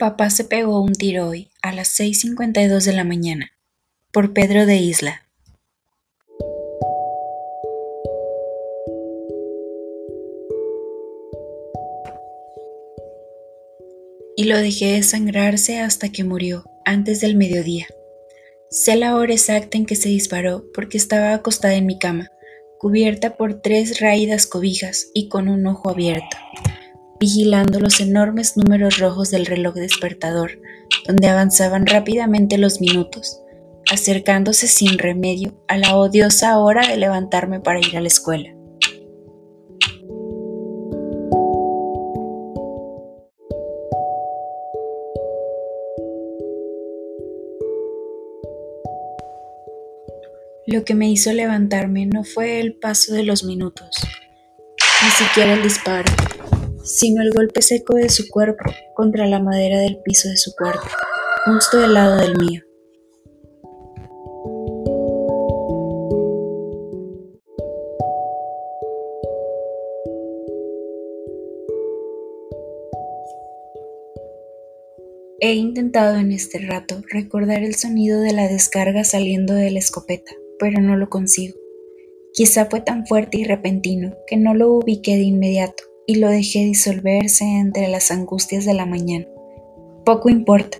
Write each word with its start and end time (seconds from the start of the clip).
Papá 0.00 0.30
se 0.30 0.44
pegó 0.44 0.80
un 0.80 0.94
tiro 0.94 1.28
hoy 1.28 1.50
a 1.60 1.74
las 1.74 2.00
6.52 2.00 2.84
de 2.86 2.92
la 2.94 3.04
mañana. 3.04 3.52
Por 4.10 4.32
Pedro 4.32 4.64
de 4.64 4.78
Isla. 4.78 5.26
Y 14.38 14.44
lo 14.44 14.56
dejé 14.56 14.92
desangrarse 14.92 15.80
hasta 15.80 16.08
que 16.08 16.24
murió, 16.24 16.64
antes 16.86 17.20
del 17.20 17.36
mediodía. 17.36 17.86
Sé 18.70 18.96
la 18.96 19.16
hora 19.16 19.34
exacta 19.34 19.76
en 19.76 19.84
que 19.84 19.96
se 19.96 20.08
disparó 20.08 20.64
porque 20.72 20.96
estaba 20.96 21.34
acostada 21.34 21.74
en 21.74 21.84
mi 21.84 21.98
cama, 21.98 22.30
cubierta 22.78 23.36
por 23.36 23.60
tres 23.60 24.00
raídas 24.00 24.46
cobijas 24.46 25.08
y 25.12 25.28
con 25.28 25.50
un 25.50 25.66
ojo 25.66 25.90
abierto 25.90 26.38
vigilando 27.20 27.78
los 27.80 28.00
enormes 28.00 28.56
números 28.56 28.98
rojos 28.98 29.30
del 29.30 29.44
reloj 29.44 29.74
despertador, 29.74 30.58
donde 31.06 31.28
avanzaban 31.28 31.86
rápidamente 31.86 32.56
los 32.56 32.80
minutos, 32.80 33.42
acercándose 33.92 34.66
sin 34.66 34.98
remedio 34.98 35.62
a 35.68 35.76
la 35.76 35.96
odiosa 35.96 36.58
hora 36.58 36.88
de 36.88 36.96
levantarme 36.96 37.60
para 37.60 37.78
ir 37.78 37.94
a 37.96 38.00
la 38.00 38.08
escuela. 38.08 38.54
Lo 50.66 50.84
que 50.84 50.94
me 50.94 51.10
hizo 51.10 51.32
levantarme 51.32 52.06
no 52.06 52.22
fue 52.22 52.60
el 52.60 52.76
paso 52.76 53.12
de 53.12 53.24
los 53.24 53.42
minutos, 53.42 53.90
ni 55.02 55.10
siquiera 55.10 55.54
el 55.54 55.64
disparo, 55.64 56.12
sino 56.84 57.22
el 57.22 57.32
golpe 57.32 57.62
seco 57.62 57.94
de 57.94 58.08
su 58.08 58.28
cuerpo 58.28 58.64
contra 58.94 59.26
la 59.26 59.40
madera 59.40 59.78
del 59.80 59.98
piso 60.02 60.28
de 60.28 60.36
su 60.36 60.52
cuarto, 60.54 60.86
justo 61.44 61.78
del 61.78 61.94
lado 61.94 62.16
del 62.16 62.36
mío. 62.38 62.62
He 75.42 75.54
intentado 75.54 76.16
en 76.16 76.32
este 76.32 76.58
rato 76.58 77.00
recordar 77.10 77.62
el 77.62 77.74
sonido 77.74 78.20
de 78.20 78.34
la 78.34 78.46
descarga 78.46 79.04
saliendo 79.04 79.54
de 79.54 79.70
la 79.70 79.78
escopeta, 79.78 80.32
pero 80.58 80.82
no 80.82 80.96
lo 80.96 81.08
consigo. 81.08 81.56
Quizá 82.34 82.66
fue 82.66 82.82
tan 82.82 83.06
fuerte 83.06 83.38
y 83.38 83.44
repentino 83.44 84.14
que 84.26 84.36
no 84.36 84.54
lo 84.54 84.70
ubiqué 84.70 85.16
de 85.16 85.22
inmediato 85.22 85.89
y 86.10 86.16
lo 86.16 86.28
dejé 86.28 86.64
disolverse 86.64 87.44
entre 87.44 87.86
las 87.86 88.10
angustias 88.10 88.64
de 88.64 88.74
la 88.74 88.84
mañana. 88.84 89.26
Poco 90.04 90.28
importa. 90.28 90.78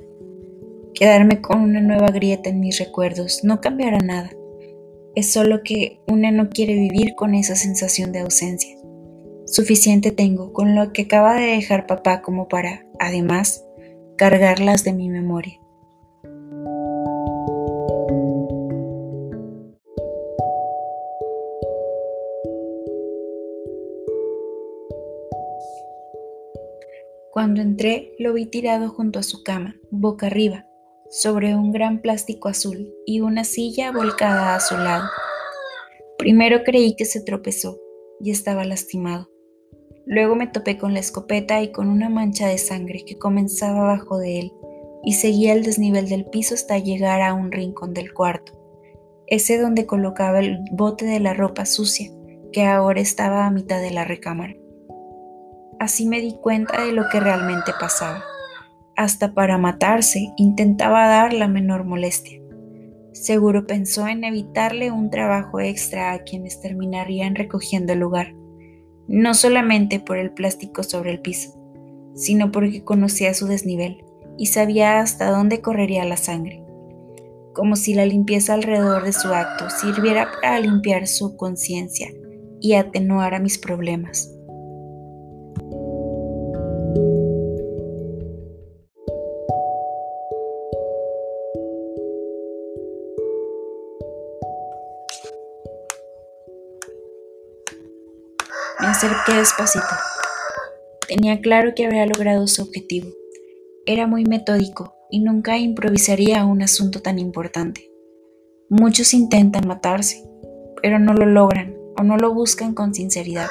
Quedarme 0.92 1.40
con 1.40 1.60
una 1.60 1.80
nueva 1.80 2.08
grieta 2.08 2.50
en 2.50 2.58
mis 2.58 2.80
recuerdos 2.80 3.44
no 3.44 3.60
cambiará 3.60 3.98
nada. 3.98 4.30
Es 5.14 5.32
solo 5.32 5.62
que 5.62 6.00
una 6.08 6.32
no 6.32 6.50
quiere 6.50 6.74
vivir 6.74 7.14
con 7.14 7.36
esa 7.36 7.54
sensación 7.54 8.10
de 8.10 8.18
ausencia. 8.18 8.76
Suficiente 9.46 10.10
tengo 10.10 10.52
con 10.52 10.74
lo 10.74 10.92
que 10.92 11.02
acaba 11.02 11.36
de 11.36 11.46
dejar 11.46 11.86
papá 11.86 12.22
como 12.22 12.48
para, 12.48 12.84
además, 12.98 13.64
cargarlas 14.16 14.82
de 14.82 14.94
mi 14.94 15.10
memoria. 15.10 15.59
Cuando 27.40 27.62
entré, 27.62 28.12
lo 28.18 28.34
vi 28.34 28.44
tirado 28.44 28.90
junto 28.90 29.18
a 29.18 29.22
su 29.22 29.42
cama, 29.42 29.74
boca 29.90 30.26
arriba, 30.26 30.66
sobre 31.08 31.54
un 31.54 31.72
gran 31.72 32.02
plástico 32.02 32.50
azul 32.50 32.92
y 33.06 33.22
una 33.22 33.44
silla 33.44 33.92
volcada 33.92 34.54
a 34.54 34.60
su 34.60 34.76
lado. 34.76 35.04
Primero 36.18 36.64
creí 36.64 36.96
que 36.96 37.06
se 37.06 37.22
tropezó 37.22 37.78
y 38.20 38.30
estaba 38.30 38.66
lastimado. 38.66 39.30
Luego 40.04 40.36
me 40.36 40.48
topé 40.48 40.76
con 40.76 40.92
la 40.92 41.00
escopeta 41.00 41.62
y 41.62 41.72
con 41.72 41.88
una 41.88 42.10
mancha 42.10 42.46
de 42.46 42.58
sangre 42.58 43.06
que 43.06 43.16
comenzaba 43.16 43.90
abajo 43.90 44.18
de 44.18 44.40
él 44.40 44.52
y 45.02 45.14
seguía 45.14 45.54
el 45.54 45.62
desnivel 45.62 46.10
del 46.10 46.26
piso 46.26 46.54
hasta 46.54 46.76
llegar 46.76 47.22
a 47.22 47.32
un 47.32 47.52
rincón 47.52 47.94
del 47.94 48.12
cuarto, 48.12 48.52
ese 49.28 49.56
donde 49.56 49.86
colocaba 49.86 50.40
el 50.40 50.58
bote 50.72 51.06
de 51.06 51.20
la 51.20 51.32
ropa 51.32 51.64
sucia, 51.64 52.10
que 52.52 52.66
ahora 52.66 53.00
estaba 53.00 53.46
a 53.46 53.50
mitad 53.50 53.80
de 53.80 53.92
la 53.92 54.04
recámara. 54.04 54.54
Así 55.80 56.06
me 56.06 56.20
di 56.20 56.34
cuenta 56.34 56.84
de 56.84 56.92
lo 56.92 57.08
que 57.08 57.20
realmente 57.20 57.72
pasaba. 57.80 58.22
Hasta 58.96 59.32
para 59.32 59.56
matarse 59.56 60.30
intentaba 60.36 61.08
dar 61.08 61.32
la 61.32 61.48
menor 61.48 61.84
molestia. 61.84 62.38
Seguro 63.14 63.66
pensó 63.66 64.06
en 64.06 64.22
evitarle 64.24 64.92
un 64.92 65.08
trabajo 65.08 65.58
extra 65.58 66.12
a 66.12 66.18
quienes 66.18 66.60
terminarían 66.60 67.34
recogiendo 67.34 67.94
el 67.94 68.00
lugar, 68.00 68.34
no 69.08 69.32
solamente 69.32 70.00
por 70.00 70.18
el 70.18 70.34
plástico 70.34 70.82
sobre 70.82 71.12
el 71.12 71.22
piso, 71.22 71.58
sino 72.14 72.52
porque 72.52 72.84
conocía 72.84 73.32
su 73.32 73.46
desnivel 73.46 74.04
y 74.36 74.46
sabía 74.46 75.00
hasta 75.00 75.30
dónde 75.30 75.62
correría 75.62 76.04
la 76.04 76.18
sangre, 76.18 76.62
como 77.54 77.74
si 77.74 77.94
la 77.94 78.04
limpieza 78.04 78.52
alrededor 78.52 79.02
de 79.02 79.14
su 79.14 79.28
acto 79.28 79.70
sirviera 79.70 80.30
para 80.30 80.60
limpiar 80.60 81.06
su 81.06 81.38
conciencia 81.38 82.10
y 82.60 82.74
atenuar 82.74 83.34
a 83.34 83.40
mis 83.40 83.56
problemas. 83.56 84.30
Me 98.80 98.86
acerqué 98.86 99.34
despacito. 99.34 99.84
Tenía 101.06 101.40
claro 101.40 101.74
que 101.76 101.86
había 101.86 102.06
logrado 102.06 102.46
su 102.48 102.62
objetivo. 102.62 103.08
Era 103.86 104.08
muy 104.08 104.24
metódico 104.24 104.94
y 105.10 105.20
nunca 105.20 105.58
improvisaría 105.58 106.44
un 106.44 106.62
asunto 106.62 107.00
tan 107.00 107.20
importante. 107.20 107.88
Muchos 108.68 109.14
intentan 109.14 109.68
matarse, 109.68 110.28
pero 110.82 110.98
no 110.98 111.12
lo 111.14 111.26
logran 111.26 111.76
o 111.98 112.02
no 112.02 112.16
lo 112.16 112.34
buscan 112.34 112.74
con 112.74 112.94
sinceridad. 112.94 113.48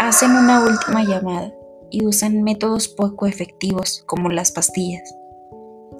Hacen 0.00 0.32
una 0.32 0.64
última 0.64 1.02
llamada 1.04 1.54
y 1.92 2.04
usan 2.06 2.42
métodos 2.42 2.88
poco 2.88 3.26
efectivos 3.26 4.02
como 4.06 4.30
las 4.30 4.50
pastillas. 4.50 5.14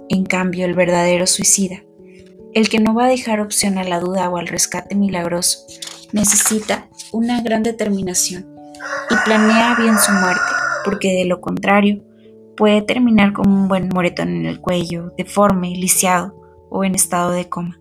En 0.08 0.25
cambio, 0.25 0.64
el 0.64 0.75
verdadero 0.75 1.26
suicida, 1.26 1.84
el 2.54 2.69
que 2.69 2.80
no 2.80 2.94
va 2.94 3.04
a 3.04 3.08
dejar 3.08 3.41
opción 3.41 3.78
a 3.78 3.84
la 3.84 4.00
duda 4.00 4.28
o 4.30 4.38
al 4.38 4.48
rescate 4.48 4.94
milagroso, 4.94 5.66
necesita 6.12 6.88
una 7.12 7.42
gran 7.42 7.62
determinación 7.62 8.47
y 9.10 9.14
planea 9.25 9.76
bien 9.76 9.98
su 9.98 10.12
muerte, 10.12 10.41
porque 10.84 11.12
de 11.12 11.26
lo 11.26 11.41
contrario 11.41 12.03
puede 12.56 12.82
terminar 12.82 13.32
con 13.32 13.48
un 13.48 13.69
buen 13.69 13.88
moretón 13.88 14.28
en 14.28 14.47
el 14.47 14.60
cuello, 14.60 15.12
deforme, 15.16 15.70
lisiado 15.70 16.34
o 16.70 16.84
en 16.84 16.94
estado 16.94 17.30
de 17.30 17.48
coma. 17.48 17.78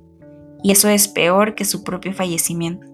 Y 0.63 0.71
eso 0.71 0.89
es 0.89 1.07
peor 1.07 1.55
que 1.55 1.65
su 1.65 1.83
propio 1.83 2.13
fallecimiento. 2.13 2.87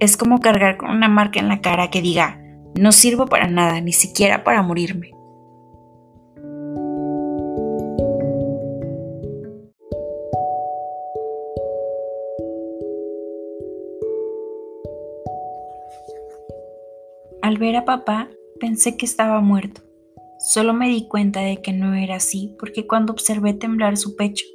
Es 0.00 0.16
como 0.16 0.40
cargar 0.40 0.76
con 0.76 0.90
una 0.90 1.08
marca 1.08 1.40
en 1.40 1.48
la 1.48 1.60
cara 1.60 1.90
que 1.90 2.02
diga, 2.02 2.39
no 2.78 2.92
sirvo 2.92 3.26
para 3.26 3.46
nada, 3.46 3.80
ni 3.80 3.92
siquiera 3.92 4.44
para 4.44 4.62
morirme. 4.62 5.10
Al 17.42 17.58
ver 17.58 17.76
a 17.76 17.84
papá, 17.84 18.28
pensé 18.60 18.96
que 18.96 19.06
estaba 19.06 19.40
muerto. 19.40 19.80
Solo 20.38 20.72
me 20.72 20.88
di 20.88 21.08
cuenta 21.08 21.40
de 21.40 21.60
que 21.60 21.72
no 21.72 21.94
era 21.94 22.16
así 22.16 22.54
porque 22.58 22.86
cuando 22.86 23.12
observé 23.12 23.54
temblar 23.54 23.96
su 23.96 24.14
pecho, 24.14 24.46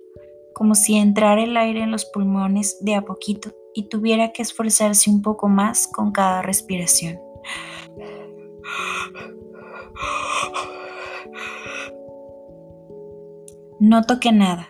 como 0.53 0.73
si 0.75 0.95
entrara 0.95 1.43
el 1.43 1.57
aire 1.57 1.81
en 1.81 1.91
los 1.91 2.05
pulmones 2.05 2.77
de 2.81 2.95
a 2.95 3.01
poquito 3.01 3.51
y 3.73 3.89
tuviera 3.89 4.31
que 4.31 4.41
esforzarse 4.41 5.09
un 5.09 5.21
poco 5.21 5.49
más 5.49 5.87
con 5.87 6.11
cada 6.11 6.41
respiración. 6.41 7.24
No 13.79 14.03
toqué 14.03 14.31
nada. 14.31 14.69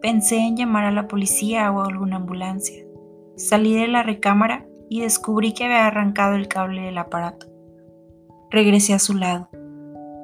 Pensé 0.00 0.38
en 0.38 0.56
llamar 0.56 0.84
a 0.84 0.92
la 0.92 1.08
policía 1.08 1.70
o 1.72 1.80
a 1.80 1.86
alguna 1.86 2.16
ambulancia. 2.16 2.84
Salí 3.36 3.74
de 3.74 3.88
la 3.88 4.02
recámara 4.02 4.66
y 4.88 5.00
descubrí 5.00 5.52
que 5.52 5.64
había 5.64 5.86
arrancado 5.86 6.36
el 6.36 6.48
cable 6.48 6.82
del 6.82 6.96
aparato. 6.96 7.46
Regresé 8.50 8.94
a 8.94 8.98
su 8.98 9.14
lado. 9.14 9.48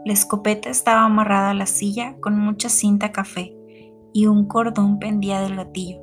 La 0.05 0.12
escopeta 0.12 0.70
estaba 0.70 1.05
amarrada 1.05 1.50
a 1.50 1.55
la 1.55 1.67
silla 1.67 2.17
con 2.20 2.38
mucha 2.38 2.69
cinta 2.69 3.12
café 3.12 3.56
y 4.12 4.26
un 4.26 4.47
cordón 4.47 4.99
pendía 4.99 5.41
del 5.41 5.56
gatillo. 5.56 6.00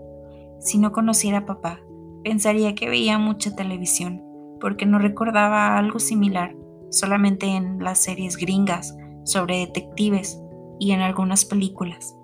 Si 0.60 0.78
no 0.78 0.92
conociera 0.92 1.40
a 1.40 1.46
papá, 1.46 1.80
pensaría 2.24 2.76
que 2.76 2.90
veía 2.90 3.18
mucha 3.18 3.56
televisión, 3.56 4.24
porque 4.60 4.86
no 4.86 5.00
recordaba 5.00 5.78
algo 5.78 6.00
similar, 6.00 6.56
solamente 6.90 7.48
en 7.48 7.84
las 7.84 8.00
series 8.00 8.38
gringas 8.38 8.96
sobre 9.24 9.60
detectives, 9.60 10.40
y 10.80 10.92
en 10.92 11.02
algunas 11.02 11.46
películas. 11.46 12.16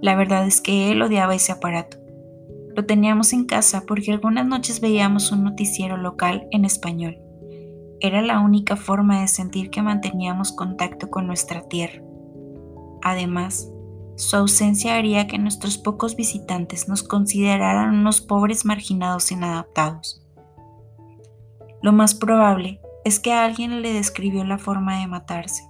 La 0.00 0.14
verdad 0.14 0.46
es 0.46 0.60
que 0.60 0.90
él 0.90 1.02
odiaba 1.02 1.34
ese 1.34 1.52
aparato. 1.52 1.98
Lo 2.74 2.86
teníamos 2.86 3.32
en 3.32 3.44
casa 3.44 3.84
porque 3.86 4.12
algunas 4.12 4.46
noches 4.46 4.80
veíamos 4.80 5.30
un 5.32 5.44
noticiero 5.44 5.96
local 5.96 6.46
en 6.50 6.64
español. 6.64 7.18
Era 8.00 8.22
la 8.22 8.40
única 8.40 8.76
forma 8.76 9.20
de 9.20 9.28
sentir 9.28 9.70
que 9.70 9.82
manteníamos 9.82 10.52
contacto 10.52 11.10
con 11.10 11.26
nuestra 11.26 11.68
tierra. 11.68 12.02
Además, 13.02 13.68
su 14.16 14.36
ausencia 14.36 14.96
haría 14.96 15.26
que 15.26 15.38
nuestros 15.38 15.78
pocos 15.78 16.16
visitantes 16.16 16.88
nos 16.88 17.02
consideraran 17.02 17.94
unos 17.94 18.20
pobres 18.20 18.64
marginados 18.64 19.30
inadaptados. 19.30 20.26
Lo 21.82 21.92
más 21.92 22.14
probable 22.14 22.80
es 23.04 23.20
que 23.20 23.32
alguien 23.32 23.82
le 23.82 23.92
describió 23.92 24.44
la 24.44 24.58
forma 24.58 25.00
de 25.00 25.06
matarse, 25.06 25.68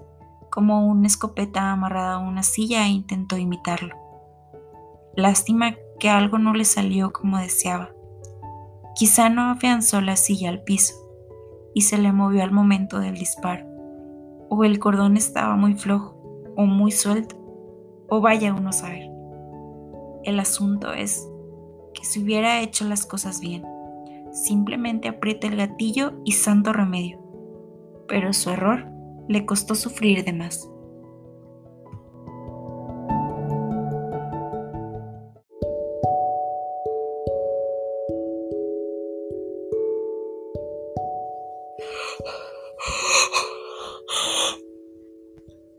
como 0.51 0.87
una 0.87 1.07
escopeta 1.07 1.73
amarrada 1.73 2.15
a 2.15 2.19
una 2.19 2.43
silla 2.43 2.87
e 2.87 2.91
intentó 2.91 3.39
imitarlo. 3.39 3.97
Lástima 5.17 5.77
que 5.99 6.11
algo 6.11 6.39
no 6.39 6.53
le 6.55 6.65
salió 6.65 7.13
como 7.13 7.39
deseaba. 7.39 7.91
Quizá 8.95 9.29
no 9.29 9.51
afianzó 9.51 10.01
la 10.01 10.17
silla 10.17 10.51
al 10.51 10.63
piso 10.63 10.95
y 11.75 11.83
se 11.83 11.97
le 11.97 12.13
movió 12.13 12.43
al 12.43 12.53
momento 12.53 12.99
del 12.99 13.15
disparo, 13.15 13.67
o 14.51 14.65
el 14.65 14.79
cordón 14.79 15.17
estaba 15.17 15.57
muy 15.57 15.75
flojo 15.75 16.17
o 16.57 16.67
muy 16.67 16.93
suelto, 16.93 17.37
o 18.09 18.21
vaya 18.21 18.53
uno 18.53 18.71
a 18.71 18.73
saber. 18.73 19.09
El 20.25 20.39
asunto 20.39 20.93
es 20.93 21.27
que 21.95 22.05
si 22.05 22.23
hubiera 22.23 22.61
hecho 22.61 22.85
las 22.85 23.07
cosas 23.07 23.41
bien, 23.41 23.65
simplemente 24.33 25.09
aprieta 25.09 25.47
el 25.47 25.57
gatillo 25.57 26.13
y 26.25 26.33
santo 26.33 26.73
remedio, 26.73 27.22
pero 28.13 28.35
su 28.35 28.51
error 28.51 28.85
le 29.27 29.47
costó 29.47 29.75
sufrir 29.75 30.23
de 30.23 30.35
más. 30.35 30.69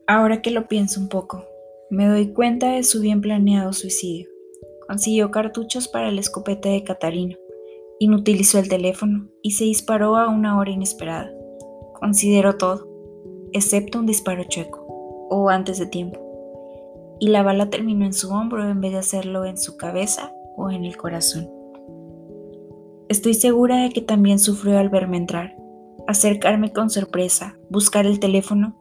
Ahora 0.08 0.42
que 0.42 0.50
lo 0.50 0.68
pienso 0.68 1.00
un 1.00 1.10
poco, 1.10 1.46
me 1.92 2.08
doy 2.08 2.34
cuenta 2.34 2.72
de 2.72 2.82
su 2.82 3.00
bien 3.00 3.22
planeado 3.22 3.74
suicidio. 3.74 4.28
Consiguió 4.88 5.30
cartuchos 5.30 5.88
para 5.88 6.10
el 6.10 6.18
escopete 6.18 6.70
de 6.70 6.84
Catarino, 6.84 7.38
inutilizó 8.00 8.58
el 8.58 8.70
teléfono 8.70 9.30
y 9.44 9.52
se 9.52 9.66
disparó 9.66 10.18
a 10.18 10.30
una 10.30 10.58
hora 10.58 10.72
inesperada. 10.72 11.32
Consideró 12.04 12.58
todo, 12.58 12.86
excepto 13.54 13.98
un 13.98 14.06
disparo 14.06 14.44
chueco, 14.44 14.86
o 15.30 15.50
antes 15.50 15.80
de 15.80 15.86
tiempo. 15.86 16.20
Y 17.22 17.30
la 17.30 17.44
bala 17.44 17.70
terminó 17.70 18.04
en 18.04 18.12
su 18.12 18.30
hombro 18.30 18.70
en 18.70 18.82
vez 18.82 18.92
de 18.92 18.98
hacerlo 18.98 19.46
en 19.46 19.58
su 19.58 19.78
cabeza 19.78 20.34
o 20.58 20.70
en 20.70 20.84
el 20.84 20.98
corazón. 20.98 21.50
Estoy 23.08 23.36
segura 23.36 23.84
de 23.84 23.90
que 23.92 24.02
también 24.02 24.38
sufrió 24.38 24.80
al 24.80 24.90
verme 24.90 25.16
entrar, 25.16 25.56
acercarme 26.06 26.74
con 26.74 26.90
sorpresa, 26.90 27.58
buscar 27.70 28.06
el 28.06 28.20
teléfono 28.20 28.76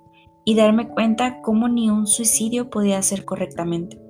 y 0.45 0.57
darme 0.57 0.89
cuenta 0.89 1.43
cómo 1.43 1.69
ni 1.69 1.91
un 1.91 2.09
suicidio 2.09 2.71
podía 2.71 2.99
hacer 2.99 3.25
correctamente. 3.25 4.01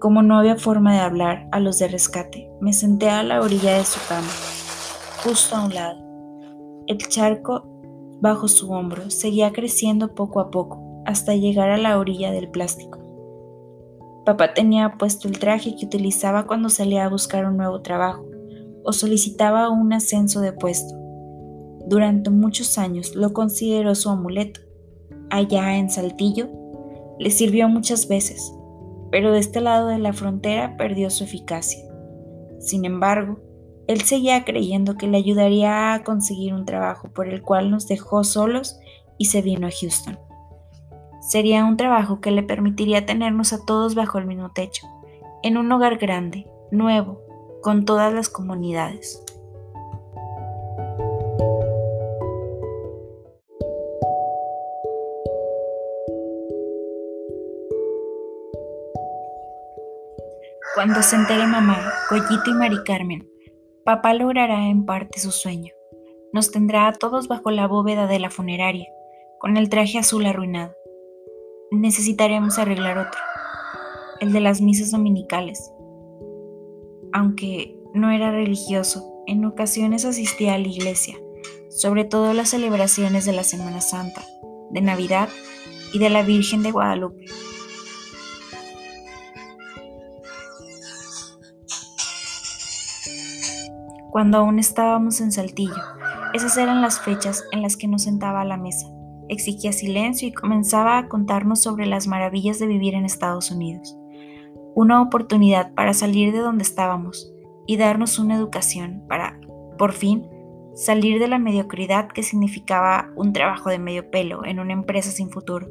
Como 0.00 0.22
no 0.22 0.36
había 0.36 0.56
forma 0.56 0.94
de 0.94 0.98
hablar 0.98 1.46
a 1.52 1.60
los 1.60 1.78
de 1.78 1.86
rescate, 1.86 2.50
me 2.60 2.72
senté 2.72 3.08
a 3.08 3.22
la 3.22 3.40
orilla 3.40 3.78
de 3.78 3.84
su 3.84 4.00
cama, 4.08 4.26
justo 5.22 5.54
a 5.54 5.64
un 5.64 5.72
lado. 5.72 6.04
El 6.88 6.98
charco 6.98 7.75
bajo 8.20 8.48
su 8.48 8.70
hombro 8.70 9.10
seguía 9.10 9.52
creciendo 9.52 10.14
poco 10.14 10.40
a 10.40 10.50
poco 10.50 11.02
hasta 11.04 11.34
llegar 11.34 11.70
a 11.70 11.76
la 11.76 11.98
orilla 11.98 12.30
del 12.32 12.48
plástico. 12.50 12.98
Papá 14.24 14.54
tenía 14.54 14.96
puesto 14.98 15.28
el 15.28 15.38
traje 15.38 15.76
que 15.76 15.86
utilizaba 15.86 16.46
cuando 16.46 16.68
salía 16.68 17.04
a 17.04 17.08
buscar 17.08 17.46
un 17.46 17.56
nuevo 17.56 17.82
trabajo 17.82 18.24
o 18.84 18.92
solicitaba 18.92 19.70
un 19.70 19.92
ascenso 19.92 20.40
de 20.40 20.52
puesto. 20.52 20.94
Durante 21.86 22.30
muchos 22.30 22.78
años 22.78 23.14
lo 23.14 23.32
consideró 23.32 23.94
su 23.94 24.10
amuleto 24.10 24.60
allá 25.30 25.76
en 25.76 25.90
Saltillo, 25.90 26.48
le 27.18 27.30
sirvió 27.30 27.68
muchas 27.68 28.08
veces, 28.08 28.52
pero 29.10 29.32
de 29.32 29.38
este 29.38 29.60
lado 29.60 29.88
de 29.88 29.98
la 29.98 30.12
frontera 30.12 30.76
perdió 30.76 31.10
su 31.10 31.24
eficacia. 31.24 31.84
Sin 32.58 32.84
embargo, 32.84 33.38
él 33.86 34.00
seguía 34.02 34.44
creyendo 34.44 34.96
que 34.96 35.06
le 35.06 35.16
ayudaría 35.16 35.94
a 35.94 36.02
conseguir 36.02 36.54
un 36.54 36.64
trabajo 36.64 37.08
por 37.08 37.28
el 37.28 37.42
cual 37.42 37.70
nos 37.70 37.86
dejó 37.86 38.24
solos 38.24 38.80
y 39.16 39.26
se 39.26 39.42
vino 39.42 39.66
a 39.66 39.70
Houston. 39.70 40.18
Sería 41.20 41.64
un 41.64 41.76
trabajo 41.76 42.20
que 42.20 42.30
le 42.30 42.42
permitiría 42.42 43.06
tenernos 43.06 43.52
a 43.52 43.64
todos 43.64 43.94
bajo 43.94 44.18
el 44.18 44.26
mismo 44.26 44.52
techo, 44.52 44.86
en 45.42 45.56
un 45.56 45.70
hogar 45.70 45.98
grande, 45.98 46.46
nuevo, 46.70 47.20
con 47.62 47.84
todas 47.84 48.12
las 48.12 48.28
comunidades. 48.28 49.22
Cuando 60.74 61.02
se 61.02 61.16
entere 61.16 61.46
mamá, 61.46 61.78
Goyito 62.10 62.50
y 62.50 62.52
Mari 62.52 62.84
Carmen, 62.84 63.35
papá 63.86 64.12
logrará 64.14 64.68
en 64.68 64.84
parte 64.84 65.20
su 65.20 65.30
sueño. 65.30 65.72
Nos 66.32 66.50
tendrá 66.50 66.88
a 66.88 66.92
todos 66.92 67.28
bajo 67.28 67.52
la 67.52 67.68
bóveda 67.68 68.08
de 68.08 68.18
la 68.18 68.30
funeraria, 68.30 68.88
con 69.38 69.56
el 69.56 69.68
traje 69.68 69.98
azul 69.98 70.26
arruinado. 70.26 70.74
Necesitaremos 71.70 72.58
arreglar 72.58 72.98
otro, 72.98 73.20
el 74.20 74.32
de 74.32 74.40
las 74.40 74.60
misas 74.60 74.90
dominicales. 74.90 75.72
Aunque 77.12 77.78
no 77.94 78.10
era 78.10 78.32
religioso, 78.32 79.22
en 79.28 79.44
ocasiones 79.44 80.04
asistía 80.04 80.54
a 80.54 80.58
la 80.58 80.66
iglesia, 80.66 81.16
sobre 81.70 82.04
todo 82.04 82.34
las 82.34 82.50
celebraciones 82.50 83.24
de 83.24 83.34
la 83.34 83.44
Semana 83.44 83.80
Santa, 83.80 84.24
de 84.70 84.80
Navidad 84.80 85.28
y 85.92 86.00
de 86.00 86.10
la 86.10 86.22
Virgen 86.22 86.64
de 86.64 86.72
Guadalupe. 86.72 87.24
Cuando 94.10 94.38
aún 94.38 94.58
estábamos 94.58 95.20
en 95.20 95.32
Saltillo. 95.32 95.82
Esas 96.32 96.56
eran 96.56 96.82
las 96.82 97.00
fechas 97.00 97.44
en 97.52 97.62
las 97.62 97.76
que 97.76 97.88
nos 97.88 98.02
sentaba 98.02 98.42
a 98.42 98.44
la 98.44 98.56
mesa, 98.56 98.86
exigía 99.28 99.72
silencio 99.72 100.28
y 100.28 100.32
comenzaba 100.32 100.98
a 100.98 101.08
contarnos 101.08 101.60
sobre 101.60 101.86
las 101.86 102.06
maravillas 102.06 102.58
de 102.58 102.66
vivir 102.66 102.94
en 102.94 103.04
Estados 103.04 103.50
Unidos. 103.50 103.96
Una 104.74 105.00
oportunidad 105.00 105.72
para 105.74 105.94
salir 105.94 106.32
de 106.32 106.38
donde 106.38 106.62
estábamos 106.62 107.32
y 107.66 107.76
darnos 107.76 108.18
una 108.18 108.36
educación 108.36 109.02
para, 109.08 109.40
por 109.78 109.92
fin, 109.92 110.28
salir 110.74 111.18
de 111.18 111.28
la 111.28 111.38
mediocridad 111.38 112.08
que 112.08 112.22
significaba 112.22 113.10
un 113.16 113.32
trabajo 113.32 113.70
de 113.70 113.78
medio 113.78 114.10
pelo 114.10 114.44
en 114.44 114.60
una 114.60 114.74
empresa 114.74 115.10
sin 115.10 115.30
futuro. 115.30 115.68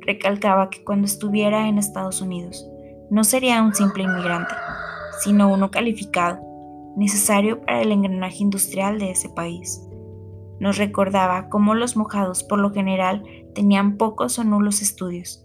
Recalcaba 0.00 0.70
que 0.70 0.82
cuando 0.82 1.06
estuviera 1.06 1.68
en 1.68 1.78
Estados 1.78 2.20
Unidos 2.22 2.66
no 3.10 3.24
sería 3.24 3.62
un 3.62 3.74
simple 3.74 4.04
inmigrante, 4.04 4.54
sino 5.20 5.52
uno 5.52 5.70
calificado 5.70 6.40
necesario 6.96 7.60
para 7.60 7.82
el 7.82 7.92
engranaje 7.92 8.42
industrial 8.42 8.98
de 8.98 9.10
ese 9.10 9.28
país. 9.28 9.86
Nos 10.60 10.78
recordaba 10.78 11.48
cómo 11.48 11.74
los 11.74 11.96
mojados 11.96 12.44
por 12.44 12.58
lo 12.58 12.70
general 12.70 13.24
tenían 13.54 13.96
pocos 13.96 14.38
o 14.38 14.44
nulos 14.44 14.82
estudios 14.82 15.44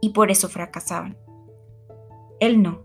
y 0.00 0.10
por 0.10 0.30
eso 0.30 0.48
fracasaban. 0.48 1.16
Él 2.40 2.62
no. 2.62 2.82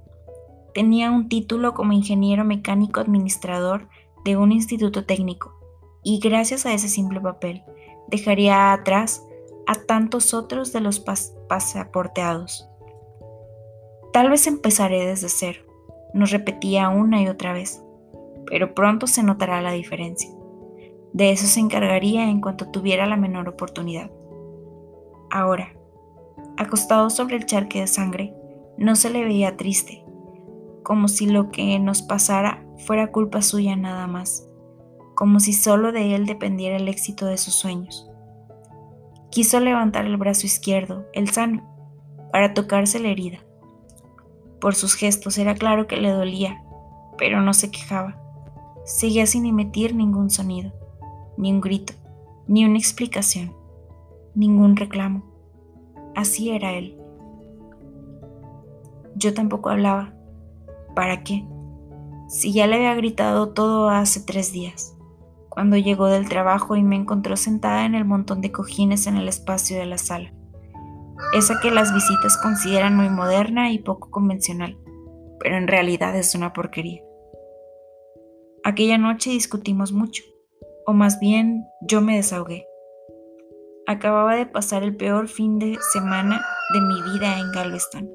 Tenía 0.73 1.11
un 1.11 1.29
título 1.29 1.73
como 1.73 1.93
ingeniero 1.93 2.43
mecánico 2.43 2.99
administrador 2.99 3.87
de 4.25 4.37
un 4.37 4.51
instituto 4.51 5.05
técnico 5.05 5.53
y 6.03 6.19
gracias 6.19 6.65
a 6.65 6.73
ese 6.73 6.89
simple 6.89 7.21
papel 7.21 7.63
dejaría 8.07 8.73
atrás 8.73 9.25
a 9.67 9.75
tantos 9.75 10.33
otros 10.33 10.73
de 10.73 10.81
los 10.81 10.99
pasaporteados. 11.47 12.67
Tal 14.11 14.29
vez 14.29 14.45
empezaré 14.47 15.05
desde 15.05 15.29
cero, 15.29 15.61
nos 16.13 16.31
repetía 16.31 16.89
una 16.89 17.21
y 17.21 17.27
otra 17.27 17.53
vez 17.53 17.82
pero 18.47 18.73
pronto 18.73 19.07
se 19.07 19.23
notará 19.23 19.61
la 19.61 19.71
diferencia. 19.71 20.29
De 21.13 21.31
eso 21.31 21.45
se 21.45 21.59
encargaría 21.59 22.29
en 22.29 22.41
cuanto 22.41 22.71
tuviera 22.71 23.05
la 23.05 23.17
menor 23.17 23.47
oportunidad. 23.47 24.09
Ahora, 25.29 25.73
acostado 26.57 27.09
sobre 27.09 27.35
el 27.35 27.45
charque 27.45 27.79
de 27.79 27.87
sangre, 27.87 28.33
no 28.77 28.95
se 28.95 29.09
le 29.09 29.23
veía 29.23 29.57
triste, 29.57 30.03
como 30.83 31.07
si 31.07 31.27
lo 31.27 31.49
que 31.49 31.77
nos 31.79 32.01
pasara 32.01 32.65
fuera 32.85 33.11
culpa 33.11 33.41
suya 33.41 33.75
nada 33.75 34.07
más, 34.07 34.47
como 35.15 35.39
si 35.39 35.53
solo 35.53 35.91
de 35.91 36.15
él 36.15 36.25
dependiera 36.25 36.77
el 36.77 36.87
éxito 36.87 37.25
de 37.25 37.37
sus 37.37 37.53
sueños. 37.53 38.09
Quiso 39.29 39.59
levantar 39.59 40.05
el 40.05 40.17
brazo 40.17 40.45
izquierdo, 40.45 41.05
el 41.13 41.29
sano, 41.29 41.63
para 42.31 42.53
tocarse 42.53 42.99
la 42.99 43.09
herida. 43.09 43.39
Por 44.59 44.75
sus 44.75 44.95
gestos 44.95 45.37
era 45.37 45.55
claro 45.55 45.87
que 45.87 45.97
le 45.97 46.09
dolía, 46.09 46.63
pero 47.17 47.41
no 47.41 47.53
se 47.53 47.69
quejaba. 47.69 48.22
Seguía 48.85 49.25
sin 49.25 49.45
emitir 49.45 49.95
ningún 49.95 50.29
sonido, 50.29 50.73
ni 51.37 51.51
un 51.51 51.61
grito, 51.61 51.93
ni 52.47 52.65
una 52.65 52.77
explicación, 52.77 53.55
ningún 54.35 54.75
reclamo. 54.75 55.23
Así 56.15 56.49
era 56.49 56.73
él. 56.73 56.97
Yo 59.15 59.33
tampoco 59.33 59.69
hablaba. 59.69 60.13
¿Para 60.95 61.23
qué? 61.23 61.45
Si 62.27 62.51
ya 62.51 62.67
le 62.67 62.75
había 62.75 62.95
gritado 62.95 63.49
todo 63.49 63.89
hace 63.89 64.19
tres 64.19 64.51
días, 64.51 64.97
cuando 65.49 65.77
llegó 65.77 66.07
del 66.07 66.27
trabajo 66.27 66.75
y 66.75 66.83
me 66.83 66.95
encontró 66.95 67.37
sentada 67.37 67.85
en 67.85 67.95
el 67.95 68.05
montón 68.05 68.41
de 68.41 68.51
cojines 68.51 69.07
en 69.07 69.15
el 69.15 69.29
espacio 69.29 69.77
de 69.77 69.85
la 69.85 69.97
sala. 69.97 70.33
Esa 71.33 71.59
que 71.61 71.71
las 71.71 71.93
visitas 71.93 72.37
consideran 72.37 72.97
muy 72.97 73.09
moderna 73.09 73.71
y 73.71 73.79
poco 73.79 74.11
convencional, 74.11 74.77
pero 75.39 75.57
en 75.57 75.67
realidad 75.67 76.17
es 76.17 76.35
una 76.35 76.51
porquería. 76.51 77.01
Aquella 78.65 78.97
noche 78.97 79.29
discutimos 79.29 79.91
mucho, 79.91 80.23
o 80.85 80.93
más 80.93 81.19
bien 81.19 81.67
yo 81.81 81.99
me 81.99 82.15
desahogué. 82.15 82.65
Acababa 83.87 84.37
de 84.37 84.45
pasar 84.45 84.83
el 84.83 84.95
peor 84.95 85.27
fin 85.27 85.59
de 85.59 85.77
semana 85.91 86.41
de 86.73 86.79
mi 86.79 87.01
vida 87.01 87.39
en 87.39 87.51
Galveston, 87.51 88.09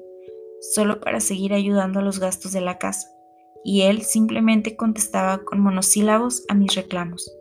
solo 0.73 1.01
para 1.01 1.19
seguir 1.19 1.53
ayudando 1.53 1.99
a 1.99 2.01
los 2.01 2.19
gastos 2.19 2.51
de 2.51 2.61
la 2.61 2.79
casa, 2.79 3.09
y 3.63 3.83
él 3.83 4.01
simplemente 4.01 4.75
contestaba 4.75 5.43
con 5.45 5.59
monosílabos 5.59 6.43
a 6.49 6.55
mis 6.55 6.73
reclamos. 6.73 7.31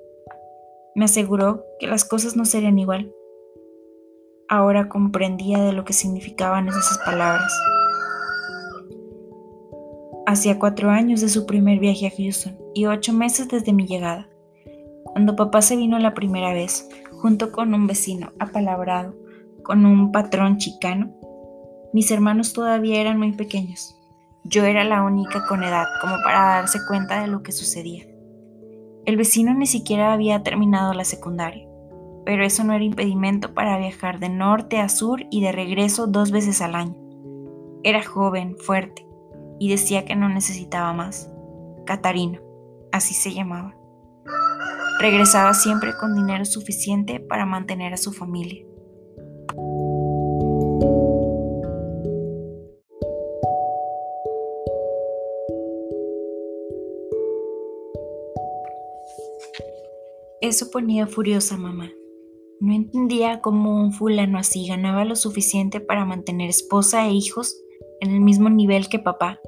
Me 0.95 1.07
aseguró 1.07 1.65
que 1.81 1.87
las 1.87 2.05
cosas 2.05 2.37
no 2.37 2.45
serían 2.45 2.79
igual. 2.79 3.11
Ahora 4.51 4.91
comprendía 4.91 5.61
de 5.61 5.73
lo 5.73 5.87
que 5.87 5.95
significaban 5.95 6.69
esas 6.69 6.99
palabras. 6.99 7.53
Hacía 10.29 10.59
cuatro 10.59 10.91
años 10.91 11.23
de 11.23 11.31
su 11.31 11.47
primer 11.47 11.79
viaje 11.79 12.07
a 12.07 12.11
Houston 12.15 12.55
y 12.75 12.85
ocho 12.85 13.15
meses 13.15 13.49
desde 13.49 13.73
mi 13.73 13.87
llegada. 13.87 14.29
Cuando 15.07 15.37
papá 15.37 15.63
se 15.63 15.75
vino 15.75 15.99
la 15.99 16.13
primera 16.13 16.53
vez, 16.53 16.87
junto 17.13 17.51
con 17.51 17.73
un 17.73 17.87
vecino 17.87 18.33
apalabrado, 18.39 19.17
con 19.63 19.87
un 19.87 20.13
patrón 20.13 20.59
chicano, 20.59 21.15
mis 21.95 22.11
hermanos 22.11 22.53
todavía 22.53 23.01
eran 23.01 23.19
muy 23.19 23.33
pequeños. 23.33 23.99
Yo 24.45 24.67
era 24.67 24.85
la 24.85 25.03
única 25.03 25.47
con 25.49 25.65
edad 25.65 25.87
como 26.03 26.17
para 26.23 26.57
darse 26.57 26.81
cuenta 26.87 27.23
de 27.23 27.29
lo 27.29 27.43
que 27.43 27.53
sucedía. 27.53 28.05
El 29.07 29.17
vecino 29.17 29.55
ni 29.55 29.65
siquiera 29.65 30.13
había 30.13 30.43
terminado 30.43 30.93
la 30.93 31.07
secundaria, 31.07 31.67
pero 32.27 32.45
eso 32.45 32.65
no 32.65 32.75
era 32.75 32.85
impedimento 32.85 33.55
para 33.55 33.79
viajar 33.79 34.19
de 34.19 34.29
norte 34.29 34.79
a 34.79 34.91
sur 34.91 35.25
y 35.31 35.41
de 35.41 35.53
regreso 35.53 36.07
dos 36.07 36.31
veces 36.33 36.61
al 36.61 36.75
año. 36.75 36.97
Era 37.83 38.05
joven, 38.05 38.57
fuerte, 38.59 39.08
y 39.59 39.71
decía 39.71 40.05
que 40.05 40.17
no 40.17 40.29
necesitaba 40.29 40.93
más. 40.93 41.31
Catarino, 41.87 42.41
así 42.93 43.15
se 43.15 43.33
llamaba. 43.33 43.75
Regresaba 45.01 45.55
siempre 45.55 45.93
con 45.99 46.15
dinero 46.15 46.45
suficiente 46.45 47.21
para 47.21 47.47
mantener 47.47 47.95
a 47.95 47.97
su 47.97 48.13
familia. 48.13 48.65
Eso 60.41 60.71
ponía 60.71 61.07
furiosa 61.07 61.57
a 61.57 61.59
mamá. 61.59 61.91
No 62.61 62.73
entendía 62.73 63.41
cómo 63.41 63.81
un 63.81 63.93
fulano 63.93 64.39
así 64.39 64.67
ganaba 64.67 65.05
lo 65.05 65.15
suficiente 65.15 65.81
para 65.81 66.05
mantener 66.05 66.49
esposa 66.49 67.07
e 67.07 67.13
hijos 67.13 67.57
en 68.01 68.11
el 68.11 68.21
mismo 68.21 68.49
nivel 68.51 68.89
que 68.89 68.99
papá, 68.99 69.41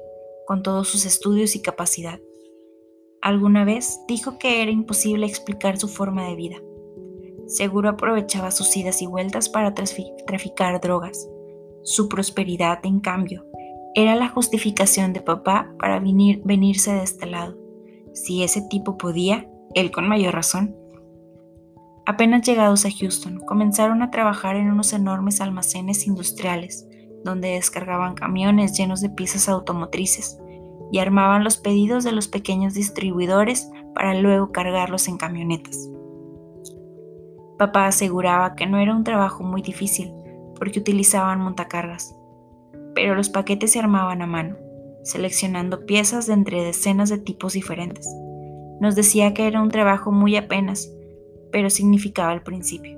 con 0.45 0.63
todos 0.63 0.87
sus 0.87 1.05
estudios 1.05 1.55
y 1.55 1.61
capacidad. 1.61 2.19
Alguna 3.21 3.65
vez 3.65 3.99
dijo 4.07 4.39
que 4.39 4.61
era 4.61 4.71
imposible 4.71 5.27
explicar 5.27 5.77
su 5.77 5.87
forma 5.87 6.27
de 6.27 6.35
vida. 6.35 6.57
Seguro 7.47 7.89
aprovechaba 7.89 8.51
sus 8.51 8.75
idas 8.75 9.01
y 9.01 9.05
vueltas 9.05 9.49
para 9.49 9.73
traficar 9.73 10.81
drogas. 10.81 11.29
Su 11.83 12.09
prosperidad, 12.09 12.79
en 12.83 12.99
cambio, 12.99 13.45
era 13.93 14.15
la 14.15 14.29
justificación 14.29 15.13
de 15.13 15.21
papá 15.21 15.73
para 15.77 15.99
venir, 15.99 16.41
venirse 16.45 16.93
de 16.93 17.03
este 17.03 17.25
lado. 17.25 17.57
Si 18.13 18.43
ese 18.43 18.61
tipo 18.69 18.97
podía, 18.97 19.49
él 19.75 19.91
con 19.91 20.07
mayor 20.07 20.33
razón. 20.33 20.75
Apenas 22.05 22.41
llegados 22.41 22.85
a 22.85 22.89
Houston, 22.91 23.39
comenzaron 23.39 24.01
a 24.01 24.11
trabajar 24.11 24.55
en 24.55 24.71
unos 24.71 24.93
enormes 24.93 25.41
almacenes 25.41 26.07
industriales, 26.07 26.87
donde 27.23 27.49
descargaban 27.49 28.15
camiones 28.15 28.77
llenos 28.77 29.01
de 29.01 29.09
piezas 29.09 29.49
automotrices 29.49 30.39
y 30.91 30.99
armaban 30.99 31.43
los 31.43 31.57
pedidos 31.57 32.03
de 32.03 32.11
los 32.11 32.27
pequeños 32.27 32.73
distribuidores 32.73 33.69
para 33.95 34.13
luego 34.13 34.51
cargarlos 34.51 35.07
en 35.07 35.17
camionetas. 35.17 35.89
Papá 37.57 37.87
aseguraba 37.87 38.55
que 38.55 38.65
no 38.65 38.77
era 38.77 38.95
un 38.95 39.03
trabajo 39.03 39.43
muy 39.43 39.61
difícil 39.61 40.13
porque 40.57 40.79
utilizaban 40.79 41.39
montacargas, 41.39 42.15
pero 42.93 43.15
los 43.15 43.29
paquetes 43.29 43.71
se 43.71 43.79
armaban 43.79 44.21
a 44.21 44.27
mano, 44.27 44.57
seleccionando 45.03 45.85
piezas 45.85 46.27
de 46.27 46.33
entre 46.33 46.63
decenas 46.63 47.09
de 47.09 47.19
tipos 47.19 47.53
diferentes. 47.53 48.07
Nos 48.79 48.95
decía 48.95 49.33
que 49.33 49.47
era 49.47 49.61
un 49.61 49.69
trabajo 49.69 50.11
muy 50.11 50.35
apenas, 50.35 50.91
pero 51.51 51.69
significaba 51.69 52.33
el 52.33 52.41
principio. 52.41 52.97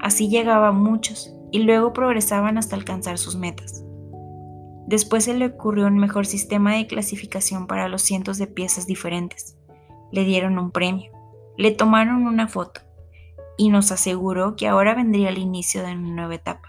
Así 0.00 0.28
llegaban 0.28 0.76
muchos 0.76 1.36
y 1.52 1.60
luego 1.60 1.92
progresaban 1.92 2.58
hasta 2.58 2.74
alcanzar 2.74 3.18
sus 3.18 3.36
metas. 3.36 3.84
Después 4.86 5.24
se 5.24 5.34
le 5.34 5.46
ocurrió 5.46 5.86
un 5.86 5.98
mejor 5.98 6.26
sistema 6.26 6.74
de 6.74 6.86
clasificación 6.86 7.66
para 7.66 7.88
los 7.88 8.02
cientos 8.02 8.38
de 8.38 8.48
piezas 8.48 8.86
diferentes. 8.86 9.56
Le 10.10 10.24
dieron 10.24 10.58
un 10.58 10.72
premio, 10.72 11.12
le 11.56 11.70
tomaron 11.70 12.26
una 12.26 12.48
foto 12.48 12.80
y 13.56 13.68
nos 13.68 13.92
aseguró 13.92 14.56
que 14.56 14.66
ahora 14.66 14.94
vendría 14.94 15.28
el 15.28 15.38
inicio 15.38 15.82
de 15.82 15.92
una 15.92 16.08
nueva 16.08 16.34
etapa. 16.34 16.68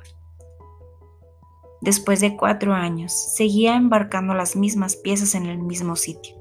Después 1.81 2.21
de 2.21 2.37
cuatro 2.37 2.73
años, 2.73 3.11
seguía 3.11 3.75
embarcando 3.75 4.33
las 4.33 4.55
mismas 4.55 4.95
piezas 4.95 5.35
en 5.35 5.47
el 5.47 5.57
mismo 5.57 5.95
sitio. 5.95 6.37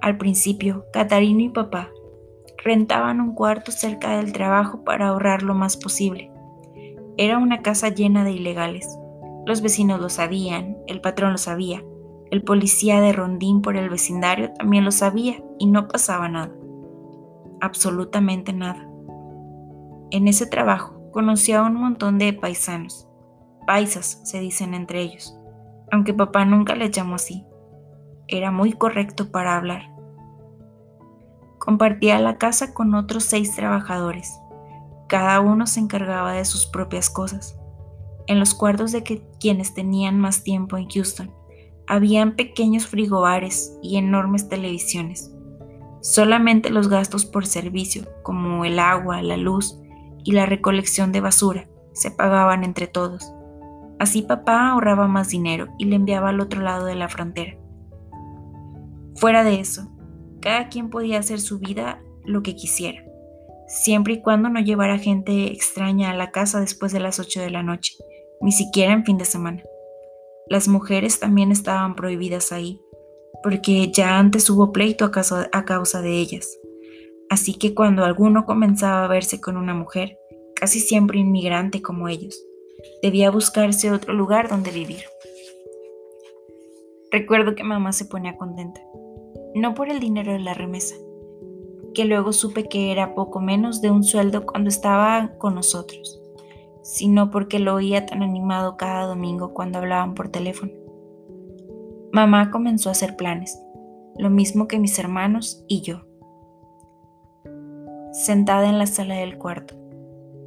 Al 0.00 0.18
principio, 0.18 0.86
Catarino 0.92 1.40
y 1.40 1.50
papá 1.50 1.90
rentaban 2.64 3.20
un 3.20 3.34
cuarto 3.34 3.70
cerca 3.70 4.16
del 4.16 4.32
trabajo 4.32 4.82
para 4.82 5.08
ahorrar 5.08 5.44
lo 5.44 5.54
más 5.54 5.76
posible. 5.76 6.31
Era 7.16 7.38
una 7.38 7.62
casa 7.62 7.88
llena 7.88 8.24
de 8.24 8.32
ilegales, 8.32 8.86
los 9.44 9.60
vecinos 9.60 10.00
lo 10.00 10.08
sabían, 10.08 10.76
el 10.86 11.00
patrón 11.00 11.32
lo 11.32 11.38
sabía, 11.38 11.82
el 12.30 12.42
policía 12.42 13.00
de 13.00 13.12
rondín 13.12 13.60
por 13.60 13.76
el 13.76 13.90
vecindario 13.90 14.52
también 14.52 14.84
lo 14.84 14.92
sabía 14.92 15.42
y 15.58 15.66
no 15.66 15.88
pasaba 15.88 16.28
nada. 16.28 16.54
Absolutamente 17.60 18.52
nada. 18.52 18.88
En 20.10 20.28
ese 20.28 20.46
trabajo 20.46 21.10
conocí 21.10 21.52
a 21.52 21.62
un 21.62 21.74
montón 21.74 22.18
de 22.18 22.32
paisanos. 22.32 23.08
Paisas 23.66 24.20
se 24.24 24.40
dicen 24.40 24.74
entre 24.74 25.02
ellos, 25.02 25.38
aunque 25.90 26.14
papá 26.14 26.44
nunca 26.44 26.74
les 26.74 26.90
llamó 26.90 27.16
así. 27.16 27.44
Era 28.28 28.50
muy 28.50 28.72
correcto 28.72 29.30
para 29.30 29.56
hablar. 29.56 29.82
Compartía 31.58 32.18
la 32.18 32.38
casa 32.38 32.72
con 32.72 32.94
otros 32.94 33.24
seis 33.24 33.54
trabajadores. 33.54 34.32
Cada 35.12 35.42
uno 35.42 35.66
se 35.66 35.78
encargaba 35.78 36.32
de 36.32 36.46
sus 36.46 36.64
propias 36.64 37.10
cosas. 37.10 37.54
En 38.26 38.40
los 38.40 38.54
cuartos 38.54 38.92
de 38.92 39.02
quienes 39.38 39.74
tenían 39.74 40.18
más 40.18 40.42
tiempo 40.42 40.78
en 40.78 40.88
Houston, 40.88 41.30
habían 41.86 42.34
pequeños 42.34 42.86
frigobares 42.86 43.76
y 43.82 43.98
enormes 43.98 44.48
televisiones. 44.48 45.30
Solamente 46.00 46.70
los 46.70 46.88
gastos 46.88 47.26
por 47.26 47.44
servicio, 47.44 48.08
como 48.22 48.64
el 48.64 48.78
agua, 48.78 49.20
la 49.20 49.36
luz 49.36 49.78
y 50.24 50.32
la 50.32 50.46
recolección 50.46 51.12
de 51.12 51.20
basura, 51.20 51.68
se 51.92 52.10
pagaban 52.10 52.64
entre 52.64 52.86
todos. 52.86 53.34
Así 53.98 54.22
papá 54.22 54.70
ahorraba 54.70 55.08
más 55.08 55.28
dinero 55.28 55.68
y 55.76 55.84
le 55.84 55.96
enviaba 55.96 56.30
al 56.30 56.40
otro 56.40 56.62
lado 56.62 56.86
de 56.86 56.94
la 56.94 57.10
frontera. 57.10 57.58
Fuera 59.16 59.44
de 59.44 59.60
eso, 59.60 59.92
cada 60.40 60.70
quien 60.70 60.88
podía 60.88 61.18
hacer 61.18 61.38
su 61.38 61.58
vida 61.58 62.00
lo 62.24 62.42
que 62.42 62.56
quisiera, 62.56 63.04
siempre 63.72 64.14
y 64.14 64.22
cuando 64.22 64.48
no 64.48 64.60
llevara 64.60 64.98
gente 64.98 65.46
extraña 65.52 66.10
a 66.10 66.16
la 66.16 66.30
casa 66.30 66.60
después 66.60 66.92
de 66.92 67.00
las 67.00 67.18
8 67.18 67.40
de 67.40 67.50
la 67.50 67.62
noche 67.62 67.94
ni 68.42 68.52
siquiera 68.52 68.92
en 68.92 69.04
fin 69.04 69.16
de 69.16 69.24
semana. 69.24 69.62
Las 70.48 70.68
mujeres 70.68 71.20
también 71.20 71.52
estaban 71.52 71.94
prohibidas 71.94 72.52
ahí, 72.52 72.80
porque 73.42 73.90
ya 73.90 74.18
antes 74.18 74.50
hubo 74.50 74.72
pleito 74.72 75.04
a 75.04 75.10
causa, 75.10 75.48
a 75.52 75.64
causa 75.64 76.02
de 76.02 76.18
ellas. 76.18 76.58
Así 77.30 77.54
que 77.54 77.72
cuando 77.72 78.04
alguno 78.04 78.44
comenzaba 78.44 79.04
a 79.04 79.08
verse 79.08 79.40
con 79.40 79.56
una 79.56 79.74
mujer, 79.74 80.18
casi 80.54 80.80
siempre 80.80 81.20
inmigrante 81.20 81.80
como 81.80 82.08
ellos, 82.08 82.44
debía 83.00 83.30
buscarse 83.30 83.90
otro 83.90 84.12
lugar 84.12 84.48
donde 84.48 84.72
vivir. 84.72 85.04
Recuerdo 87.10 87.54
que 87.54 87.62
mamá 87.62 87.92
se 87.92 88.06
ponía 88.06 88.36
contenta, 88.36 88.80
no 89.54 89.74
por 89.74 89.88
el 89.88 90.00
dinero 90.00 90.32
de 90.32 90.40
la 90.40 90.54
remesa, 90.54 90.96
que 91.94 92.04
luego 92.04 92.32
supe 92.32 92.68
que 92.68 92.92
era 92.92 93.14
poco 93.14 93.40
menos 93.40 93.80
de 93.80 93.90
un 93.90 94.04
sueldo 94.04 94.46
cuando 94.46 94.68
estaba 94.68 95.32
con 95.38 95.54
nosotros, 95.54 96.20
sino 96.82 97.30
porque 97.30 97.58
lo 97.58 97.74
oía 97.74 98.06
tan 98.06 98.22
animado 98.22 98.76
cada 98.76 99.06
domingo 99.06 99.52
cuando 99.54 99.78
hablaban 99.78 100.14
por 100.14 100.28
teléfono. 100.28 100.72
Mamá 102.12 102.50
comenzó 102.50 102.88
a 102.88 102.92
hacer 102.92 103.16
planes, 103.16 103.58
lo 104.18 104.30
mismo 104.30 104.68
que 104.68 104.78
mis 104.78 104.98
hermanos 104.98 105.64
y 105.68 105.80
yo. 105.80 106.02
Sentada 108.12 108.68
en 108.68 108.78
la 108.78 108.86
sala 108.86 109.14
del 109.14 109.38
cuarto, 109.38 109.74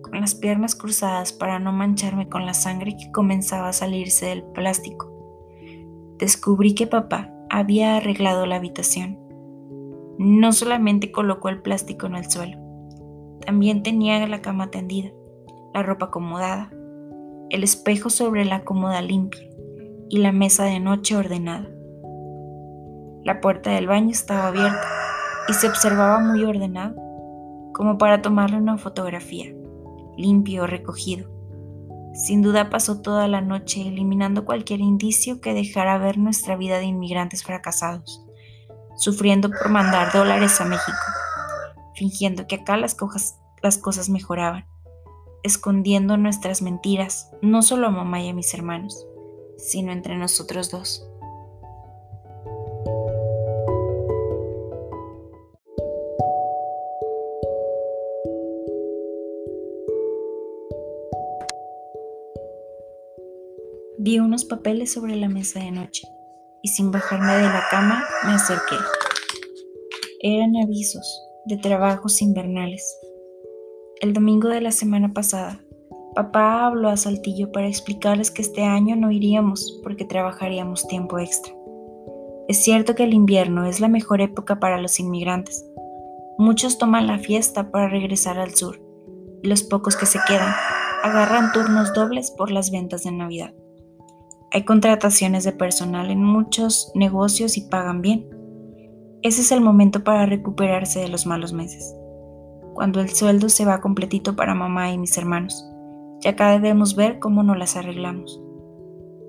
con 0.04 0.22
las 0.22 0.36
piernas 0.36 0.76
cruzadas 0.76 1.34
para 1.34 1.58
no 1.58 1.72
mancharme 1.72 2.30
con 2.30 2.46
la 2.46 2.54
sangre 2.54 2.96
que 2.96 3.12
comenzaba 3.12 3.70
a 3.70 3.74
salirse 3.74 4.28
del 4.28 4.44
plástico. 4.44 5.12
Descubrí 6.20 6.76
que 6.76 6.86
papá 6.86 7.34
había 7.50 7.98
arreglado 7.98 8.46
la 8.46 8.58
habitación. 8.58 9.25
No 10.18 10.54
solamente 10.54 11.12
colocó 11.12 11.50
el 11.50 11.62
plástico 11.62 12.06
en 12.08 12.16
el 12.16 12.30
suelo, 12.30 12.58
también 13.46 13.84
tenía 13.84 14.26
la 14.28 14.42
cama 14.42 14.72
tendida, 14.72 15.12
la 15.74 15.84
ropa 15.84 16.08
acomodada, 16.08 16.72
el 17.50 17.64
espejo 17.64 18.10
sobre 18.10 18.44
la 18.46 18.64
cómoda 18.64 19.02
limpia 19.02 19.48
y 20.10 20.18
la 20.18 20.32
mesa 20.32 20.64
de 20.64 20.80
noche 20.80 21.16
ordenada. 21.16 21.70
La 23.24 23.40
puerta 23.42 23.72
del 23.72 23.88
baño 23.88 24.12
estaba 24.12 24.48
abierta 24.48 24.88
y 25.48 25.54
se 25.54 25.68
observaba 25.68 26.20
muy 26.20 26.44
ordenado, 26.44 26.96
como 27.74 27.98
para 27.98 28.22
tomarle 28.22 28.58
una 28.58 28.78
fotografía, 28.78 29.54
limpio, 30.18 30.66
recogido. 30.66 31.30
Sin 32.14 32.42
duda 32.42 32.70
pasó 32.70 33.02
toda 33.02 33.28
la 33.28 33.42
noche 33.42 33.82
eliminando 33.88 34.46
cualquier 34.46 34.80
indicio 34.80 35.42
que 35.42 35.54
dejara 35.54 35.98
ver 35.98 36.18
nuestra 36.18 36.56
vida 36.56 36.80
de 36.80 36.86
inmigrantes 36.86 37.44
fracasados, 37.44 38.25
sufriendo 38.96 39.50
por 39.50 39.70
mandar 39.70 40.12
dólares 40.12 40.60
a 40.62 40.66
México, 40.66 40.98
fingiendo 41.96 42.48
que 42.48 42.56
acá 42.56 42.78
las, 42.78 42.96
las 43.62 43.78
cosas 43.78 44.10
mejoraban, 44.10 44.66
escondiendo 45.44 46.18
nuestras 46.18 46.62
mentiras, 46.62 47.32
no 47.42 47.62
solo 47.62 47.88
a 47.88 47.92
mamá 47.92 48.22
y 48.22 48.30
a 48.30 48.34
mis 48.34 48.54
hermanos, 48.54 49.06
sino 49.58 49.92
entre 49.92 50.18
nosotros 50.18 50.72
dos. 50.72 51.08
Vi 63.98 64.20
unos 64.20 64.46
papeles 64.46 64.94
sobre 64.94 65.16
la 65.16 65.28
mesa 65.28 65.60
de 65.60 65.72
noche 65.72 66.15
y 66.66 66.68
sin 66.68 66.90
bajarme 66.90 67.36
de 67.36 67.44
la 67.44 67.64
cama 67.70 68.04
me 68.26 68.32
acerqué. 68.32 68.76
Eran 70.20 70.58
avisos 70.58 71.22
de 71.46 71.58
trabajos 71.58 72.24
invernales. 72.24 72.84
El 74.02 74.14
domingo 74.14 74.50
de 74.50 74.62
la 74.62 74.72
semana 74.72 75.14
pasada, 75.14 75.64
papá 76.16 76.66
habló 76.66 76.90
a 76.90 76.98
Saltillo 76.98 77.52
para 77.52 77.68
explicarles 77.68 78.32
que 78.32 78.42
este 78.42 78.64
año 78.64 78.96
no 78.96 79.12
iríamos 79.12 79.80
porque 79.84 80.06
trabajaríamos 80.06 80.88
tiempo 80.88 81.20
extra. 81.20 81.54
Es 82.48 82.64
cierto 82.64 82.96
que 82.96 83.04
el 83.04 83.14
invierno 83.14 83.68
es 83.68 83.80
la 83.80 83.88
mejor 83.88 84.22
época 84.22 84.60
para 84.60 84.82
los 84.82 85.00
inmigrantes. 85.00 85.64
Muchos 86.40 86.80
toman 86.80 87.06
la 87.06 87.20
fiesta 87.20 87.70
para 87.70 87.90
regresar 87.90 88.40
al 88.40 88.56
sur 88.56 88.82
y 89.44 89.48
los 89.48 89.62
pocos 89.62 89.96
que 89.96 90.08
se 90.08 90.18
quedan 90.28 90.52
agarran 91.04 91.52
turnos 91.52 91.94
dobles 91.94 92.32
por 92.32 92.50
las 92.50 92.72
ventas 92.72 93.04
de 93.04 93.12
Navidad. 93.12 93.54
Hay 94.56 94.64
contrataciones 94.64 95.44
de 95.44 95.52
personal 95.52 96.10
en 96.10 96.24
muchos 96.24 96.90
negocios 96.96 97.58
y 97.58 97.68
pagan 97.68 98.02
bien. 98.02 98.26
Ese 99.22 99.42
es 99.42 99.52
el 99.52 99.60
momento 99.60 100.06
para 100.06 100.26
recuperarse 100.26 101.02
de 101.02 101.10
los 101.10 101.26
malos 101.26 101.52
meses. 101.52 101.94
Cuando 102.74 103.02
el 103.02 103.10
sueldo 103.10 103.50
se 103.50 103.66
va 103.66 103.82
completito 103.82 104.38
para 104.38 104.56
mamá 104.56 104.94
y 104.94 104.98
mis 104.98 105.18
hermanos. 105.18 105.70
Ya 106.22 106.30
acá 106.30 106.52
debemos 106.52 106.96
ver 106.96 107.20
cómo 107.20 107.44
nos 107.44 107.58
las 107.58 107.76
arreglamos. 107.76 108.42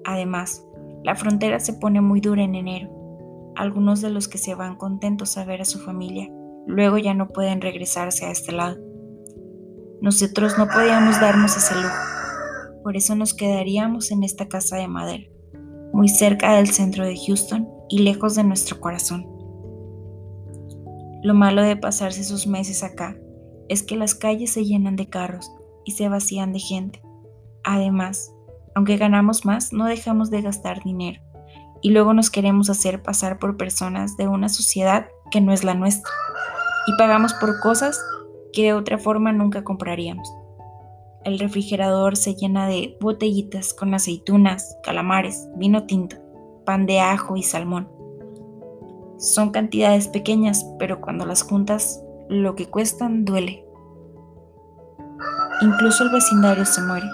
Además, 0.04 0.64
la 1.02 1.16
frontera 1.16 1.58
se 1.58 1.72
pone 1.72 2.00
muy 2.00 2.20
dura 2.20 2.44
en 2.44 2.54
enero. 2.54 3.52
Algunos 3.56 4.02
de 4.02 4.10
los 4.10 4.28
que 4.28 4.38
se 4.38 4.54
van 4.54 4.76
contentos 4.76 5.36
a 5.38 5.44
ver 5.44 5.60
a 5.60 5.64
su 5.64 5.80
familia, 5.80 6.30
luego 6.68 6.98
ya 6.98 7.14
no 7.14 7.26
pueden 7.30 7.60
regresarse 7.60 8.26
a 8.26 8.30
este 8.30 8.52
lado. 8.52 8.76
Nosotros 10.00 10.56
no 10.56 10.68
podíamos 10.68 11.20
darnos 11.20 11.56
ese 11.56 11.74
lujo 11.74 12.15
por 12.86 12.96
eso 12.96 13.16
nos 13.16 13.34
quedaríamos 13.34 14.12
en 14.12 14.22
esta 14.22 14.46
casa 14.46 14.76
de 14.76 14.86
madera, 14.86 15.24
muy 15.92 16.08
cerca 16.08 16.54
del 16.54 16.68
centro 16.68 17.04
de 17.04 17.16
Houston 17.16 17.68
y 17.88 17.98
lejos 17.98 18.36
de 18.36 18.44
nuestro 18.44 18.78
corazón. 18.78 19.26
Lo 21.24 21.34
malo 21.34 21.62
de 21.62 21.76
pasarse 21.76 22.20
esos 22.20 22.46
meses 22.46 22.84
acá 22.84 23.16
es 23.68 23.82
que 23.82 23.96
las 23.96 24.14
calles 24.14 24.52
se 24.52 24.64
llenan 24.64 24.94
de 24.94 25.08
carros 25.08 25.50
y 25.84 25.94
se 25.94 26.08
vacían 26.08 26.52
de 26.52 26.60
gente. 26.60 27.02
Además, 27.64 28.32
aunque 28.76 28.98
ganamos 28.98 29.44
más, 29.44 29.72
no 29.72 29.86
dejamos 29.86 30.30
de 30.30 30.42
gastar 30.42 30.80
dinero 30.84 31.20
y 31.82 31.90
luego 31.90 32.14
nos 32.14 32.30
queremos 32.30 32.70
hacer 32.70 33.02
pasar 33.02 33.40
por 33.40 33.56
personas 33.56 34.16
de 34.16 34.28
una 34.28 34.48
sociedad 34.48 35.08
que 35.32 35.40
no 35.40 35.52
es 35.52 35.64
la 35.64 35.74
nuestra 35.74 36.12
y 36.86 36.96
pagamos 36.96 37.34
por 37.34 37.58
cosas 37.58 38.00
que 38.52 38.62
de 38.62 38.74
otra 38.74 38.96
forma 38.96 39.32
nunca 39.32 39.64
compraríamos 39.64 40.32
el 41.26 41.40
refrigerador 41.40 42.16
se 42.16 42.36
llena 42.36 42.68
de 42.68 42.96
botellitas 43.00 43.74
con 43.74 43.92
aceitunas, 43.94 44.78
calamares, 44.84 45.48
vino 45.56 45.84
tinto, 45.84 46.16
pan 46.64 46.86
de 46.86 47.00
ajo 47.00 47.36
y 47.36 47.42
salmón. 47.42 47.90
Son 49.18 49.50
cantidades 49.50 50.06
pequeñas, 50.06 50.64
pero 50.78 51.00
cuando 51.00 51.26
las 51.26 51.42
juntas, 51.42 52.00
lo 52.28 52.54
que 52.54 52.70
cuestan 52.70 53.24
duele. 53.24 53.66
Incluso 55.62 56.04
el 56.04 56.10
vecindario 56.10 56.64
se 56.64 56.82
muere. 56.82 57.06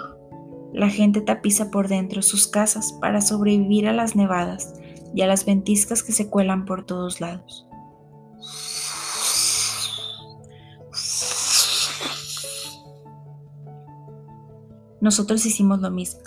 La 0.73 0.89
gente 0.89 1.21
tapiza 1.21 1.71
por 1.71 1.87
dentro 1.87 2.21
sus 2.21 2.47
casas 2.47 2.93
para 3.01 3.19
sobrevivir 3.19 3.87
a 3.87 3.93
las 3.93 4.15
nevadas 4.15 4.75
y 5.15 5.23
a 5.23 5.27
las 5.27 5.43
ventiscas 5.43 6.03
que 6.03 6.11
se 6.11 6.29
cuelan 6.29 6.65
por 6.65 6.85
todos 6.85 7.19
lados. 7.19 7.67
Nosotros 15.03 15.45
hicimos 15.45 15.81
lo 15.81 15.91
mismo, 15.91 16.21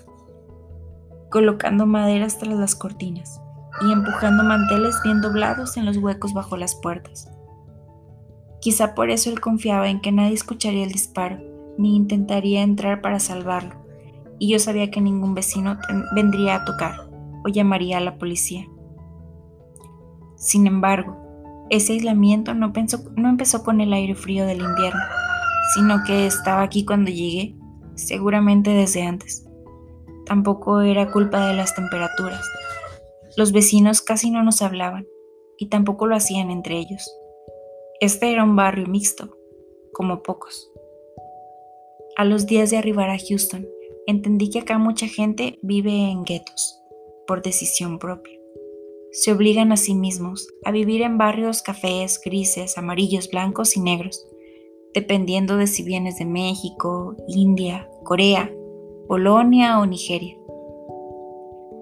colocando 1.30 1.86
maderas 1.86 2.38
tras 2.38 2.58
las 2.58 2.74
cortinas 2.74 3.40
y 3.80 3.90
empujando 3.90 4.44
manteles 4.44 5.00
bien 5.02 5.22
doblados 5.22 5.78
en 5.78 5.86
los 5.86 5.96
huecos 5.96 6.34
bajo 6.34 6.58
las 6.58 6.74
puertas. 6.74 7.30
Quizá 8.60 8.94
por 8.94 9.08
eso 9.08 9.30
él 9.30 9.40
confiaba 9.40 9.88
en 9.88 10.02
que 10.02 10.12
nadie 10.12 10.34
escucharía 10.34 10.84
el 10.84 10.92
disparo 10.92 11.38
ni 11.78 11.96
intentaría 11.96 12.62
entrar 12.62 13.00
para 13.00 13.18
salvarlo, 13.18 13.76
y 14.38 14.50
yo 14.50 14.58
sabía 14.58 14.90
que 14.90 15.00
ningún 15.00 15.32
vecino 15.32 15.78
vendría 16.14 16.56
a 16.56 16.64
tocar 16.66 17.08
o 17.46 17.48
llamaría 17.48 17.96
a 17.96 18.00
la 18.02 18.18
policía. 18.18 18.66
Sin 20.36 20.66
embargo, 20.66 21.16
ese 21.70 21.94
aislamiento 21.94 22.52
no, 22.52 22.74
no 23.16 23.28
empezó 23.30 23.64
con 23.64 23.80
el 23.80 23.94
aire 23.94 24.14
frío 24.14 24.44
del 24.44 24.60
invierno, 24.60 25.00
sino 25.74 26.04
que 26.04 26.26
estaba 26.26 26.60
aquí 26.60 26.84
cuando 26.84 27.10
llegué 27.10 27.56
seguramente 27.96 28.70
desde 28.70 29.02
antes. 29.02 29.44
Tampoco 30.24 30.80
era 30.80 31.10
culpa 31.10 31.48
de 31.48 31.54
las 31.54 31.74
temperaturas. 31.74 32.44
Los 33.36 33.52
vecinos 33.52 34.02
casi 34.02 34.30
no 34.30 34.42
nos 34.42 34.62
hablaban 34.62 35.06
y 35.58 35.68
tampoco 35.68 36.06
lo 36.06 36.16
hacían 36.16 36.50
entre 36.50 36.76
ellos. 36.78 37.10
Este 38.00 38.30
era 38.30 38.44
un 38.44 38.56
barrio 38.56 38.86
mixto, 38.86 39.36
como 39.92 40.22
pocos. 40.22 40.70
A 42.16 42.24
los 42.24 42.46
días 42.46 42.70
de 42.70 42.76
arribar 42.76 43.10
a 43.10 43.18
Houston, 43.18 43.66
entendí 44.06 44.50
que 44.50 44.60
acá 44.60 44.78
mucha 44.78 45.06
gente 45.06 45.58
vive 45.62 46.10
en 46.10 46.24
guetos, 46.24 46.80
por 47.26 47.42
decisión 47.42 47.98
propia. 47.98 48.38
Se 49.12 49.32
obligan 49.32 49.72
a 49.72 49.76
sí 49.76 49.94
mismos 49.94 50.48
a 50.64 50.72
vivir 50.72 51.02
en 51.02 51.16
barrios 51.16 51.62
cafés, 51.62 52.20
grises, 52.22 52.76
amarillos, 52.76 53.30
blancos 53.30 53.76
y 53.76 53.80
negros, 53.80 54.26
dependiendo 54.96 55.58
de 55.58 55.66
si 55.66 55.82
vienes 55.82 56.16
de 56.16 56.24
México, 56.24 57.14
India, 57.28 57.86
Corea, 58.02 58.50
Polonia 59.06 59.78
o 59.78 59.84
Nigeria. 59.84 60.38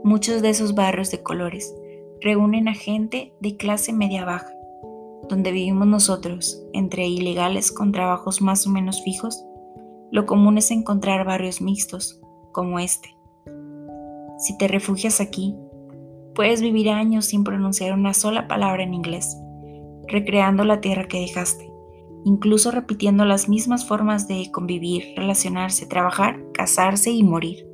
Muchos 0.03 0.43
de 0.43 0.51
esos 0.51 0.75
barrios 0.75 1.13
de 1.13 1.23
colores 1.23 1.73
reúnen 2.21 2.67
a 2.67 2.75
gente 2.75 3.33
de 3.39 3.57
clase 3.57 3.93
media-baja, 3.93 4.53
donde 5.29 5.53
vivimos 5.53 5.87
nosotros, 5.87 6.61
entre 6.73 7.07
ilegales 7.07 7.71
con 7.71 7.93
trabajos 7.93 8.43
más 8.43 8.67
o 8.67 8.71
menos 8.71 9.01
fijos, 9.05 9.47
lo 10.11 10.27
común 10.27 10.59
es 10.59 10.73
encontrar 10.73 11.25
barrios 11.25 11.61
mixtos, 11.61 12.21
como 12.51 12.81
este. 12.81 13.17
Si 14.39 14.59
te 14.59 14.67
refugias 14.67 15.21
aquí, 15.21 15.55
puedes 16.35 16.61
vivir 16.61 16.89
años 16.91 17.27
sin 17.27 17.45
pronunciar 17.45 17.93
una 17.93 18.13
sola 18.13 18.49
palabra 18.49 18.83
en 18.83 18.93
inglés, 18.93 19.37
recreando 20.09 20.65
la 20.65 20.81
tierra 20.81 21.07
que 21.07 21.21
dejaste 21.21 21.74
incluso 22.25 22.71
repitiendo 22.71 23.25
las 23.25 23.49
mismas 23.49 23.87
formas 23.87 24.27
de 24.27 24.51
convivir, 24.51 25.15
relacionarse, 25.17 25.87
trabajar, 25.87 26.43
casarse 26.53 27.11
y 27.11 27.23
morir. 27.23 27.69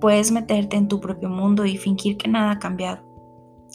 Puedes 0.00 0.30
meterte 0.30 0.76
en 0.76 0.88
tu 0.88 1.00
propio 1.00 1.30
mundo 1.30 1.64
y 1.64 1.78
fingir 1.78 2.18
que 2.18 2.28
nada 2.28 2.52
ha 2.52 2.58
cambiado, 2.58 3.02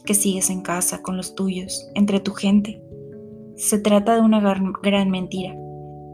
que 0.06 0.14
sigues 0.14 0.52
en 0.52 0.62
casa 0.62 1.02
con 1.02 1.18
los 1.18 1.34
tuyos, 1.34 1.90
entre 1.96 2.20
tu 2.20 2.34
gente. 2.34 2.84
Se 3.56 3.80
trata 3.80 4.16
de 4.16 4.22
una 4.22 4.40
gran, 4.40 5.10
mentira, 5.10 5.56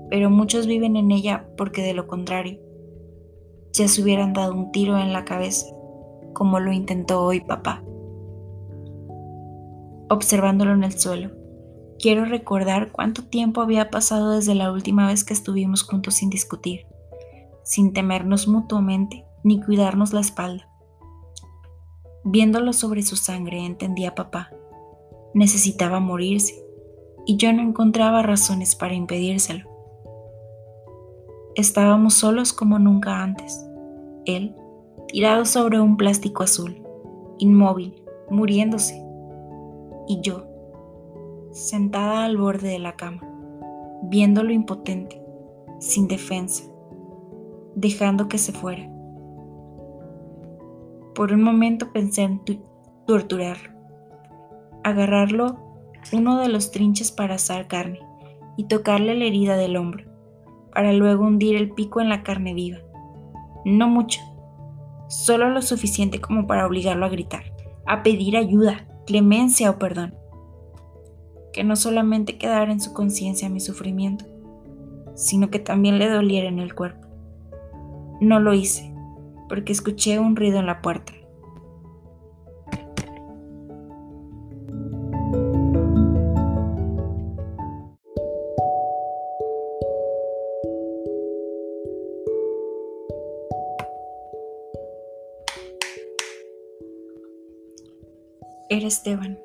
pero 0.10 0.30
muchos 0.30 0.68
viven 0.68 0.96
en 0.96 1.12
ella 1.12 1.50
porque 1.58 1.82
de 1.82 1.94
lo 1.94 2.08
contrario, 2.08 2.60
ya 3.74 3.90
se 3.90 4.02
hubieran 4.02 4.32
dado 4.32 4.54
un 4.54 4.72
tiro 4.72 4.98
en 4.98 5.12
la 5.12 5.26
cabeza, 5.26 5.68
como 6.34 6.62
lo 6.62 6.72
intentó 6.72 7.22
hoy 7.22 7.42
papá. 7.42 7.84
Observándolo 10.10 10.72
en 10.72 10.86
el 10.86 10.98
suelo, 10.98 11.32
Quiero 12.00 12.26
recordar 12.26 12.92
cuánto 12.92 13.24
tiempo 13.24 13.62
había 13.62 13.90
pasado 13.90 14.32
desde 14.32 14.54
la 14.54 14.72
última 14.72 15.08
vez 15.08 15.24
que 15.24 15.34
estuvimos 15.34 15.84
juntos 15.84 16.16
sin 16.16 16.30
discutir, 16.30 16.86
sin 17.64 17.94
temernos 17.94 18.48
mutuamente 18.48 19.26
ni 19.44 19.62
cuidarnos 19.62 20.12
la 20.12 20.20
espalda. 20.20 20.68
Viéndolo 22.24 22.74
sobre 22.74 23.04
su 23.04 23.16
sangre, 23.16 23.66
entendía 23.66 24.16
papá. 24.16 24.50
Necesitaba 25.34 26.00
morirse 26.00 26.66
y 27.26 27.38
yo 27.38 27.54
no 27.54 27.62
encontraba 27.62 28.24
razones 28.24 28.76
para 28.76 28.94
impedírselo. 28.94 29.70
Estábamos 31.56 32.16
solos 32.16 32.52
como 32.52 32.80
nunca 32.80 33.24
antes. 33.24 33.66
Él, 34.26 34.56
tirado 35.08 35.46
sobre 35.46 35.80
un 35.80 35.98
plástico 35.98 36.44
azul, 36.44 36.82
inmóvil, 37.38 38.04
muriéndose. 38.30 39.02
Y 40.08 40.20
yo, 40.22 40.48
sentada 41.56 42.26
al 42.26 42.36
borde 42.36 42.68
de 42.68 42.80
la 42.80 42.98
cama, 42.98 43.22
viéndolo 44.04 44.52
impotente, 44.52 45.22
sin 45.80 46.10
defensa, 46.10 46.66
dejando 47.76 48.28
que 48.28 48.38
se 48.38 48.52
fuera. 48.52 48.92
Por 51.16 51.32
un 51.32 51.42
momento 51.42 51.94
pensé 51.94 52.24
en 52.24 52.42
torturarlo, 53.08 53.70
agarrarlo 54.84 55.58
uno 56.12 56.38
de 56.40 56.50
los 56.50 56.72
trinches 56.72 57.14
para 57.14 57.36
asar 57.36 57.68
carne 57.68 58.02
y 58.58 58.66
tocarle 58.66 59.16
la 59.16 59.24
herida 59.24 59.56
del 59.56 59.78
hombro, 59.78 60.04
para 60.74 60.92
luego 60.92 61.24
hundir 61.24 61.56
el 61.56 61.72
pico 61.72 62.02
en 62.02 62.10
la 62.10 62.22
carne 62.22 62.54
viva. 62.54 62.80
No 63.64 63.88
mucho, 63.88 64.20
solo 65.08 65.50
lo 65.50 65.62
suficiente 65.62 66.20
como 66.20 66.48
para 66.48 66.68
obligarlo 66.68 67.06
a 67.06 67.10
gritar, 67.10 67.46
a 67.86 68.04
pedir 68.04 68.36
ayuda, 68.36 68.90
clemencia 69.06 69.70
o 69.70 69.80
perdón 69.80 70.16
que 71.56 71.64
no 71.64 71.78
solamente 71.78 72.38
quedara 72.38 72.70
en 72.70 72.82
su 72.82 72.92
conciencia 72.92 73.48
mi 73.48 73.62
sufrimiento, 73.62 74.26
sino 75.16 75.50
que 75.50 75.58
también 75.58 76.00
le 76.00 76.10
doliera 76.10 76.50
en 76.50 76.60
el 76.60 76.76
cuerpo. 76.76 77.08
No 78.20 78.42
lo 78.42 78.54
hice, 78.54 78.94
porque 79.48 79.72
escuché 79.72 80.20
un 80.20 80.36
ruido 80.36 80.60
en 80.60 80.66
la 80.66 80.82
puerta. 80.82 81.14
Era 98.68 98.88
Esteban, 98.88 99.40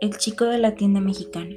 el 0.00 0.16
chico 0.18 0.44
de 0.44 0.58
la 0.58 0.74
tienda 0.74 1.00
mexicana. 1.00 1.54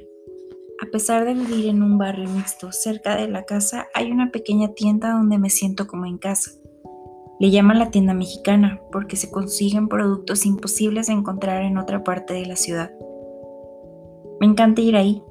A 0.82 0.86
pesar 0.90 1.26
de 1.26 1.34
vivir 1.34 1.66
en 1.68 1.82
un 1.82 1.98
barrio 1.98 2.28
mixto, 2.30 2.72
cerca 2.72 3.16
de 3.16 3.28
la 3.28 3.44
casa 3.44 3.88
hay 3.92 4.10
una 4.10 4.30
pequeña 4.30 4.72
tienda 4.72 5.12
donde 5.12 5.38
me 5.38 5.50
siento 5.50 5.86
como 5.86 6.06
en 6.06 6.16
casa. 6.16 6.52
Le 7.38 7.50
llaman 7.50 7.78
la 7.78 7.90
tienda 7.90 8.14
mexicana 8.14 8.80
porque 8.90 9.16
se 9.16 9.30
consiguen 9.30 9.88
productos 9.88 10.46
imposibles 10.46 11.08
de 11.08 11.14
encontrar 11.14 11.62
en 11.64 11.76
otra 11.76 12.02
parte 12.02 12.32
de 12.32 12.46
la 12.46 12.56
ciudad. 12.56 12.92
Me 14.40 14.46
encanta 14.46 14.80
ir 14.80 14.96
ahí. 14.96 15.22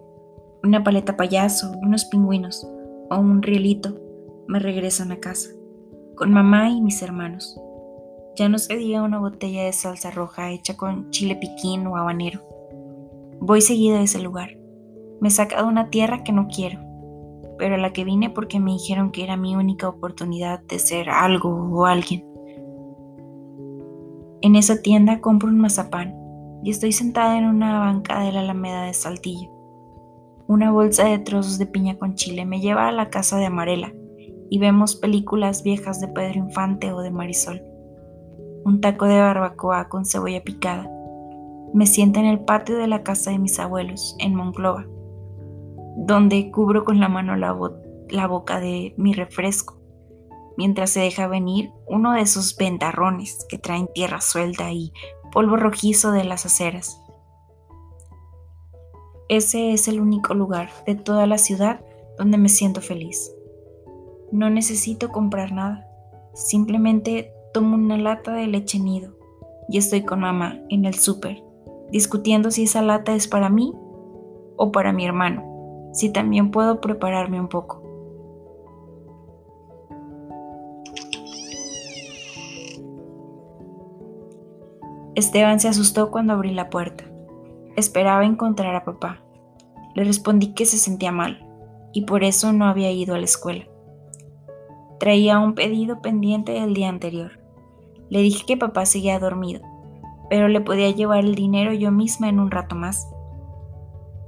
Una 0.64 0.84
paleta 0.84 1.18
payaso, 1.18 1.72
unos 1.82 2.06
pingüinos 2.06 2.68
o 3.10 3.18
un 3.18 3.42
rielito 3.42 4.00
me 4.48 4.60
regresan 4.60 5.12
a 5.12 5.20
casa, 5.20 5.50
con 6.16 6.32
mamá 6.32 6.70
y 6.70 6.82
mis 6.82 7.02
hermanos. 7.02 7.60
Ya 8.36 8.50
no 8.50 8.60
se 8.60 8.76
diga 8.76 9.04
una 9.04 9.20
botella 9.20 9.64
de 9.64 9.74
salsa 9.74 10.12
roja 10.12 10.52
hecha 10.52 10.78
con 10.78 11.10
chile 11.12 11.36
piquín 11.36 11.88
o 11.88 11.98
habanero. 11.98 12.49
Voy 13.42 13.62
seguido 13.62 13.98
a 13.98 14.02
ese 14.02 14.20
lugar. 14.20 14.58
Me 15.22 15.30
he 15.30 15.32
sacado 15.32 15.68
una 15.68 15.90
tierra 15.90 16.24
que 16.24 16.34
no 16.34 16.48
quiero, 16.48 16.82
pero 17.58 17.76
a 17.76 17.78
la 17.78 17.94
que 17.94 18.04
vine 18.04 18.30
porque 18.30 18.60
me 18.60 18.74
dijeron 18.74 19.12
que 19.12 19.24
era 19.24 19.38
mi 19.38 19.56
única 19.56 19.88
oportunidad 19.88 20.62
de 20.64 20.78
ser 20.78 21.10
algo 21.10 21.50
o 21.50 21.86
alguien. 21.86 22.26
En 24.42 24.56
esa 24.56 24.82
tienda 24.82 25.22
compro 25.22 25.48
un 25.48 25.58
mazapán 25.58 26.14
y 26.64 26.72
estoy 26.72 26.92
sentada 26.92 27.38
en 27.38 27.46
una 27.46 27.80
banca 27.80 28.20
de 28.22 28.34
la 28.34 28.42
Alameda 28.42 28.84
de 28.84 28.94
Saltillo. 28.94 29.50
Una 30.48 30.72
bolsa 30.72 31.06
de 31.06 31.20
trozos 31.20 31.58
de 31.58 31.66
piña 31.66 31.98
con 31.98 32.16
chile 32.16 32.46
me 32.46 32.60
lleva 32.60 32.90
a 32.90 32.92
la 32.92 33.10
casa 33.10 33.38
de 33.38 33.46
Amarela 33.46 33.94
y 34.50 34.60
vemos 34.60 34.98
películas 34.98 35.64
viejas 35.64 36.02
de 36.02 36.10
Pedro 36.10 36.40
Infante 36.40 36.92
o 36.92 37.00
de 37.00 37.12
Marisol. 37.12 37.62
Un 38.66 38.82
taco 38.82 39.06
de 39.06 39.20
barbacoa 39.20 39.88
con 39.88 40.06
cebolla 40.06 40.44
picada 40.44 40.90
me 41.74 41.86
siento 41.86 42.20
en 42.20 42.26
el 42.26 42.40
patio 42.40 42.78
de 42.78 42.88
la 42.88 43.04
casa 43.04 43.32
de 43.32 43.40
mis 43.40 43.60
abuelos, 43.60 44.16
en 44.20 44.36
Monclova, 44.36 44.88
donde 45.98 46.52
cubro 46.52 46.86
con 46.86 47.00
la 47.00 47.10
mano 47.10 47.36
la, 47.36 47.58
la 48.10 48.28
boca 48.28 48.60
de 48.60 48.94
mi 48.98 49.14
refresco, 49.14 49.80
mientras 50.58 50.92
se 50.92 51.02
deja 51.02 51.28
venir 51.28 51.72
uno 51.88 52.14
de 52.14 52.22
esos 52.22 52.56
ventarrones 52.58 53.46
que 53.50 53.58
traen 53.58 53.88
tierra 53.94 54.22
suelta 54.22 54.72
y 54.72 54.92
polvo 55.32 55.58
rojizo 55.58 56.12
de 56.12 56.24
las 56.24 56.46
aceras. 56.46 57.02
Ese 59.28 59.74
es 59.74 59.88
el 59.88 60.02
único 60.02 60.34
lugar 60.34 60.70
de 60.88 60.96
toda 60.96 61.28
la 61.28 61.38
ciudad 61.38 61.86
donde 62.18 62.40
me 62.40 62.50
siento 62.50 62.82
feliz. 62.82 63.32
No 64.32 64.50
necesito 64.50 65.10
comprar 65.10 65.52
nada, 65.52 65.88
simplemente 66.34 67.32
tomo 67.54 67.76
una 67.76 67.98
lata 67.98 68.34
de 68.34 68.48
leche 68.48 68.80
nido 68.80 69.16
y 69.70 69.78
estoy 69.78 70.04
con 70.04 70.22
mamá 70.22 70.60
en 70.70 70.86
el 70.86 70.96
súper 70.96 71.44
discutiendo 71.92 72.52
si 72.52 72.64
esa 72.64 72.82
lata 72.82 73.14
es 73.14 73.28
para 73.28 73.50
mí 73.50 73.74
o 74.58 74.72
para 74.72 74.94
mi 74.94 75.06
hermano, 75.06 75.90
si 75.94 76.12
también 76.12 76.52
puedo 76.52 76.82
prepararme 76.82 77.40
un 77.40 77.48
poco. 77.48 77.84
Esteban 85.16 85.60
se 85.60 85.68
asustó 85.68 86.12
cuando 86.12 86.34
abrí 86.34 86.54
la 86.54 86.70
puerta. 86.70 87.04
Esperaba 87.76 88.26
encontrar 88.26 88.76
a 88.76 88.86
papá. 88.86 89.22
Le 89.96 90.04
respondí 90.04 90.54
que 90.54 90.66
se 90.66 90.78
sentía 90.78 91.12
mal 91.12 91.46
y 91.92 92.06
por 92.06 92.24
eso 92.24 92.54
no 92.54 92.66
había 92.66 92.92
ido 92.92 93.16
a 93.16 93.18
la 93.18 93.26
escuela. 93.26 93.66
Traía 95.00 95.40
un 95.40 95.56
pedido 95.56 96.02
pendiente 96.02 96.54
del 96.54 96.74
día 96.74 96.90
anterior. 96.90 97.40
Le 98.10 98.22
dije 98.22 98.46
que 98.46 98.58
papá 98.58 98.86
seguía 98.86 99.20
dormido 99.20 99.62
pero 100.30 100.48
le 100.48 100.62
podía 100.62 100.92
llevar 100.92 101.20
el 101.20 101.36
dinero 101.36 101.74
yo 101.74 101.92
misma 101.92 102.30
en 102.30 102.40
un 102.40 102.52
rato 102.52 102.76
más. 102.76 103.10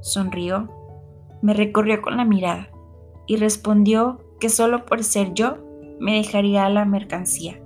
Sonrió, 0.02 0.70
me 1.42 1.54
recorrió 1.54 2.02
con 2.02 2.18
la 2.18 2.26
mirada 2.26 2.70
y 3.28 3.38
respondió 3.38 4.20
que 4.40 4.50
solo 4.50 4.86
por 4.86 5.04
ser 5.04 5.34
yo 5.34 5.58
me 6.00 6.16
dejaría 6.16 6.68
la 6.70 6.86
mercancía, 6.86 7.62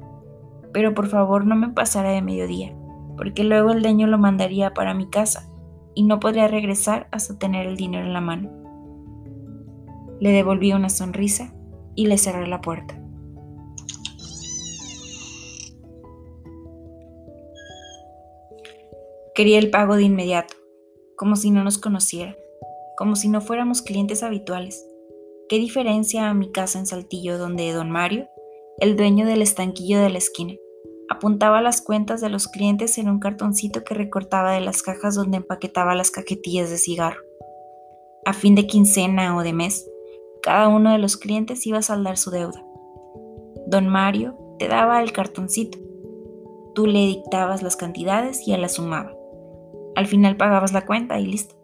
pero 0.73 0.93
por 0.93 1.07
favor 1.07 1.45
no 1.45 1.55
me 1.55 1.69
pasara 1.69 2.11
de 2.11 2.21
mediodía, 2.21 2.75
porque 3.15 3.45
luego 3.45 3.71
el 3.71 3.81
dueño 3.81 4.07
lo 4.07 4.17
mandaría 4.17 4.73
para 4.73 4.93
mi 4.93 5.09
casa 5.09 5.49
y 5.95 6.03
no 6.03 6.19
podría 6.19 6.49
regresar 6.49 7.07
hasta 7.11 7.39
tener 7.39 7.65
el 7.65 7.77
dinero 7.77 8.05
en 8.05 8.13
la 8.13 8.21
mano. 8.21 8.49
Le 10.19 10.31
devolví 10.31 10.73
una 10.73 10.89
sonrisa 10.89 11.53
y 11.95 12.07
le 12.07 12.17
cerré 12.17 12.47
la 12.47 12.59
puerta. 12.59 13.04
Quería 19.35 19.59
el 19.59 19.69
pago 19.69 19.97
de 19.97 20.03
inmediato, 20.03 20.55
como 21.17 21.35
si 21.35 21.51
no 21.51 21.61
nos 21.61 21.77
conociera, 21.77 22.37
como 22.95 23.17
si 23.17 23.27
no 23.27 23.41
fuéramos 23.41 23.81
clientes 23.81 24.23
habituales. 24.23 24.87
¿Qué 25.49 25.57
diferencia 25.57 26.29
a 26.29 26.33
mi 26.33 26.53
casa 26.53 26.79
en 26.79 26.85
Saltillo 26.85 27.37
donde 27.37 27.73
don 27.73 27.91
Mario, 27.91 28.29
el 28.79 28.95
dueño 28.95 29.25
del 29.25 29.41
estanquillo 29.41 29.99
de 29.99 30.09
la 30.09 30.19
esquina, 30.19 30.53
apuntaba 31.09 31.61
las 31.61 31.81
cuentas 31.81 32.21
de 32.21 32.29
los 32.29 32.47
clientes 32.47 32.97
en 32.97 33.09
un 33.09 33.19
cartoncito 33.19 33.83
que 33.83 33.93
recortaba 33.93 34.53
de 34.53 34.61
las 34.61 34.81
cajas 34.81 35.15
donde 35.15 35.35
empaquetaba 35.35 35.95
las 35.95 36.11
cajetillas 36.11 36.69
de 36.69 36.77
cigarro? 36.77 37.21
A 38.25 38.31
fin 38.31 38.55
de 38.55 38.67
quincena 38.67 39.35
o 39.35 39.43
de 39.43 39.51
mes, 39.51 39.85
cada 40.41 40.69
uno 40.69 40.93
de 40.93 40.97
los 40.97 41.17
clientes 41.17 41.67
iba 41.67 41.79
a 41.79 41.81
saldar 41.81 42.15
su 42.15 42.31
deuda. 42.31 42.65
Don 43.67 43.89
Mario 43.89 44.37
te 44.59 44.69
daba 44.69 45.01
el 45.03 45.11
cartoncito. 45.11 45.77
Tú 46.73 46.87
le 46.87 46.99
dictabas 46.99 47.63
las 47.63 47.75
cantidades 47.75 48.47
y 48.47 48.53
él 48.53 48.61
las 48.61 48.75
sumaba. 48.75 49.14
Al 49.95 50.07
final 50.07 50.35
pagabas 50.35 50.73
la 50.73 50.85
cuenta 50.85 51.19
y 51.19 51.25
listo. 51.25 51.55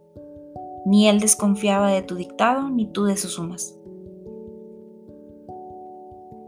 Ni 0.85 1.07
él 1.07 1.19
desconfiaba 1.19 1.91
de 1.91 2.01
tu 2.01 2.15
dictado 2.15 2.69
ni 2.69 2.85
tú 2.87 3.03
de 3.03 3.17
sus 3.17 3.33
sumas. 3.33 3.77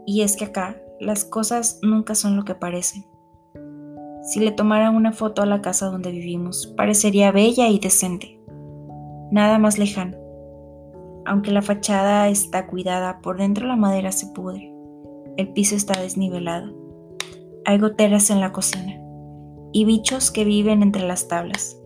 Y 0.06 0.22
es 0.22 0.36
que 0.36 0.46
acá 0.46 0.80
las 0.98 1.24
cosas 1.24 1.78
nunca 1.82 2.14
son 2.14 2.36
lo 2.36 2.44
que 2.44 2.54
parecen. 2.54 3.04
Si 4.22 4.40
le 4.40 4.50
tomara 4.50 4.90
una 4.90 5.12
foto 5.12 5.42
a 5.42 5.46
la 5.46 5.60
casa 5.60 5.86
donde 5.86 6.10
vivimos, 6.10 6.66
parecería 6.76 7.30
bella 7.30 7.68
y 7.68 7.78
decente. 7.78 8.40
Nada 9.30 9.58
más 9.58 9.78
lejano. 9.78 10.16
Aunque 11.26 11.50
la 11.50 11.62
fachada 11.62 12.28
está 12.28 12.66
cuidada, 12.66 13.20
por 13.20 13.38
dentro 13.38 13.66
la 13.66 13.76
madera 13.76 14.12
se 14.12 14.26
pudre. 14.28 14.72
El 15.36 15.48
piso 15.52 15.74
está 15.74 16.00
desnivelado. 16.00 16.72
Hay 17.66 17.78
goteras 17.78 18.30
en 18.30 18.40
la 18.40 18.52
cocina 18.52 19.03
y 19.74 19.84
bichos 19.84 20.30
que 20.30 20.44
viven 20.44 20.82
entre 20.82 21.02
las 21.06 21.26
tablas. 21.26 21.76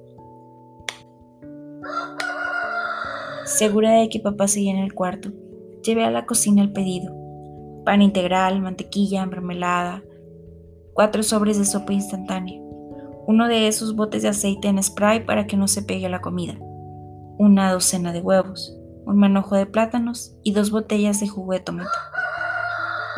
Segura 3.47 3.93
de 3.93 4.11
que 4.11 4.21
papá 4.21 4.47
seguía 4.47 4.73
en 4.73 4.79
el 4.79 4.93
cuarto, 4.93 5.31
llevé 5.83 6.05
a 6.05 6.11
la 6.11 6.27
cocina 6.27 6.63
el 6.63 6.71
pedido. 6.71 7.15
Pan 7.87 8.03
integral, 8.03 8.61
mantequilla, 8.61 9.25
mermelada, 9.25 10.05
cuatro 10.93 11.23
sobres 11.23 11.59
de 11.59 11.65
sopa 11.65 11.95
instantánea, 11.95 12.61
uno 13.27 13.49
de 13.49 13.69
esos 13.69 13.97
botes 13.97 14.23
de 14.23 14.29
aceite 14.29 14.69
en 14.69 14.83
spray 14.83 15.25
para 15.25 15.47
que 15.47 15.57
no 15.57 15.67
se 15.67 15.83
pegue 15.83 16.11
la 16.11 16.21
comida, 16.21 16.59
una 17.39 17.73
docena 17.73 18.13
de 18.13 18.21
huevos, 18.21 18.79
un 19.07 19.17
manojo 19.17 19.57
de 19.57 19.65
plátanos 19.65 20.37
y 20.45 20.53
dos 20.53 20.71
botellas 20.71 21.21
de 21.21 21.29
jugo 21.29 21.55
de 21.55 21.61
tomate. 21.61 21.89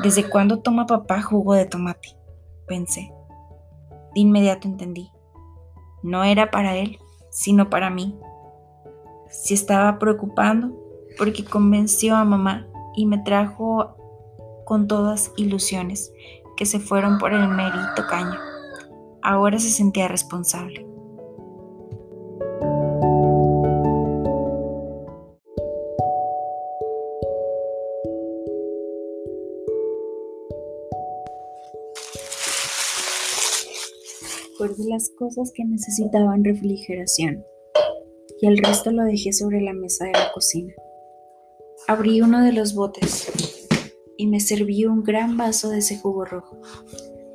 ¿Desde 0.04 0.30
cuándo 0.30 0.60
toma 0.60 0.86
papá 0.86 1.20
jugo 1.20 1.54
de 1.54 1.66
tomate? 1.66 2.16
pensé. 2.68 3.12
De 4.14 4.20
inmediato 4.20 4.68
entendí. 4.68 5.10
No 6.02 6.24
era 6.24 6.50
para 6.50 6.76
él, 6.76 6.98
sino 7.30 7.70
para 7.70 7.90
mí. 7.90 8.18
Si 9.28 9.54
estaba 9.54 9.98
preocupando, 9.98 10.76
porque 11.18 11.44
convenció 11.44 12.16
a 12.16 12.24
mamá 12.24 12.66
y 12.96 13.06
me 13.06 13.18
trajo 13.18 13.96
con 14.64 14.86
todas 14.88 15.32
ilusiones 15.36 16.12
que 16.56 16.66
se 16.66 16.80
fueron 16.80 17.18
por 17.18 17.32
el 17.32 17.48
mérito 17.48 18.06
caño. 18.08 18.38
Ahora 19.22 19.58
se 19.58 19.70
sentía 19.70 20.08
responsable. 20.08 20.89
Las 34.90 35.08
cosas 35.16 35.52
que 35.54 35.64
necesitaban 35.64 36.42
refrigeración 36.42 37.44
y 38.40 38.46
el 38.48 38.58
resto 38.58 38.90
lo 38.90 39.04
dejé 39.04 39.32
sobre 39.32 39.60
la 39.60 39.72
mesa 39.72 40.06
de 40.06 40.12
la 40.12 40.32
cocina. 40.34 40.74
Abrí 41.86 42.20
uno 42.22 42.42
de 42.42 42.52
los 42.52 42.74
botes 42.74 43.30
y 44.16 44.26
me 44.26 44.40
serví 44.40 44.86
un 44.86 45.04
gran 45.04 45.36
vaso 45.36 45.70
de 45.70 45.78
ese 45.78 45.96
jugo 45.96 46.24
rojo. 46.24 46.60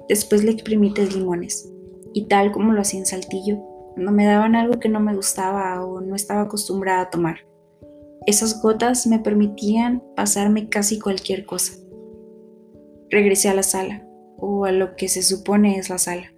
Después 0.10 0.44
le 0.44 0.52
exprimí 0.52 0.94
tres 0.94 1.16
limones 1.16 1.72
y 2.14 2.28
tal 2.28 2.52
como 2.52 2.74
lo 2.74 2.82
hacía 2.82 3.00
en 3.00 3.06
Saltillo, 3.06 3.58
cuando 3.94 4.12
me 4.12 4.26
daban 4.26 4.58
algo 4.58 4.78
que 4.78 4.90
no 4.90 5.00
me 5.00 5.16
gustaba 5.16 5.82
o 5.86 6.02
no 6.02 6.14
estaba 6.16 6.42
acostumbrada 6.42 7.04
a 7.04 7.10
tomar. 7.10 7.38
Esas 8.26 8.62
gotas 8.62 9.08
me 9.08 9.20
permitían 9.20 10.04
pasarme 10.18 10.68
casi 10.68 11.00
cualquier 11.00 11.46
cosa. 11.46 11.74
Regresé 13.10 13.48
a 13.48 13.54
la 13.54 13.64
sala, 13.64 14.06
o 14.38 14.66
a 14.66 14.74
lo 14.74 14.98
que 14.98 15.08
se 15.08 15.24
supone 15.24 15.78
es 15.78 15.90
la 15.90 15.98
sala 15.98 16.35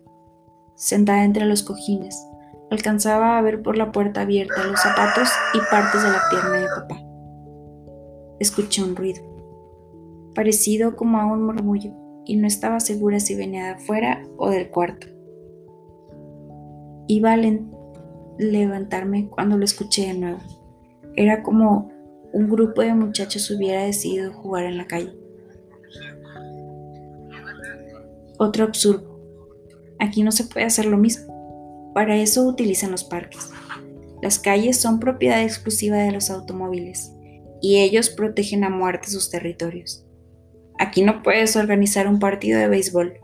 sentada 0.78 1.26
entre 1.26 1.46
los 1.46 1.64
cojines. 1.64 2.26
Alcanzaba 2.70 3.38
a 3.38 3.42
ver 3.42 3.62
por 3.62 3.78
la 3.78 3.92
puerta 3.92 4.22
abierta 4.22 4.64
los 4.64 4.80
zapatos 4.80 5.28
y 5.54 5.60
partes 5.72 6.04
de 6.04 6.10
la 6.10 6.22
pierna 6.30 6.60
de 6.60 6.68
papá. 6.68 7.04
Escuché 8.40 8.84
un 8.84 8.96
ruido, 8.96 9.22
parecido 10.36 10.96
como 10.96 11.18
a 11.18 11.26
un 11.26 11.44
murmullo, 11.46 11.92
y 12.26 12.38
no 12.38 12.46
estaba 12.46 12.80
segura 12.80 13.20
si 13.20 13.36
venía 13.36 13.66
de 13.66 13.72
afuera 13.72 14.24
o 14.38 14.50
del 14.50 14.70
cuarto. 14.70 15.08
Iba 17.08 17.34
a 17.34 17.40
levantarme 18.38 19.30
cuando 19.30 19.58
lo 19.58 19.66
escuché 19.66 20.08
de 20.08 20.14
nuevo. 20.14 20.40
Era 21.16 21.42
como 21.42 21.90
un 22.34 22.50
grupo 22.50 22.82
de 22.82 22.94
muchachos 22.94 23.50
hubiera 23.50 23.84
decidido 23.84 24.32
jugar 24.34 24.66
en 24.66 24.78
la 24.78 24.86
calle. 24.86 25.18
Otro 28.38 28.66
absurdo 28.66 29.07
Aquí 30.00 30.24
no 30.24 30.32
se 30.32 30.44
puede 30.46 30.66
hacer 30.66 30.86
lo 30.86 30.98
mismo. 30.98 31.92
Para 31.94 32.16
eso 32.18 32.44
utilizan 32.44 32.92
los 32.92 33.04
parques. 33.04 33.50
Las 34.22 34.40
calles 34.40 34.78
son 34.78 35.00
propiedad 35.00 35.42
exclusiva 35.42 35.98
de 35.98 36.12
los 36.12 36.30
automóviles 36.30 37.12
y 37.62 37.78
ellos 37.78 38.10
protegen 38.10 38.64
a 38.64 38.70
muerte 38.70 39.10
sus 39.10 39.30
territorios. 39.30 40.06
Aquí 40.80 41.02
no 41.02 41.24
puedes 41.24 41.56
organizar 41.56 42.08
un 42.08 42.20
partido 42.20 42.60
de 42.60 42.68
béisbol 42.68 43.20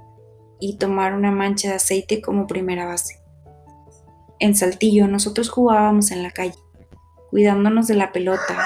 y 0.59 0.77
tomar 0.77 1.13
una 1.13 1.31
mancha 1.31 1.69
de 1.69 1.75
aceite 1.75 2.21
como 2.21 2.47
primera 2.47 2.85
base. 2.85 3.19
En 4.39 4.55
Saltillo 4.55 5.07
nosotros 5.07 5.49
jugábamos 5.49 6.11
en 6.11 6.23
la 6.23 6.31
calle, 6.31 6.55
cuidándonos 7.29 7.87
de 7.87 7.95
la 7.95 8.11
pelota, 8.11 8.57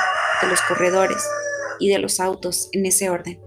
de 0.42 0.48
los 0.48 0.62
corredores 0.62 1.18
y 1.80 1.90
de 1.90 2.00
los 2.00 2.20
autos 2.20 2.70
en 2.72 2.86
ese 2.86 3.10
orden. 3.10 3.40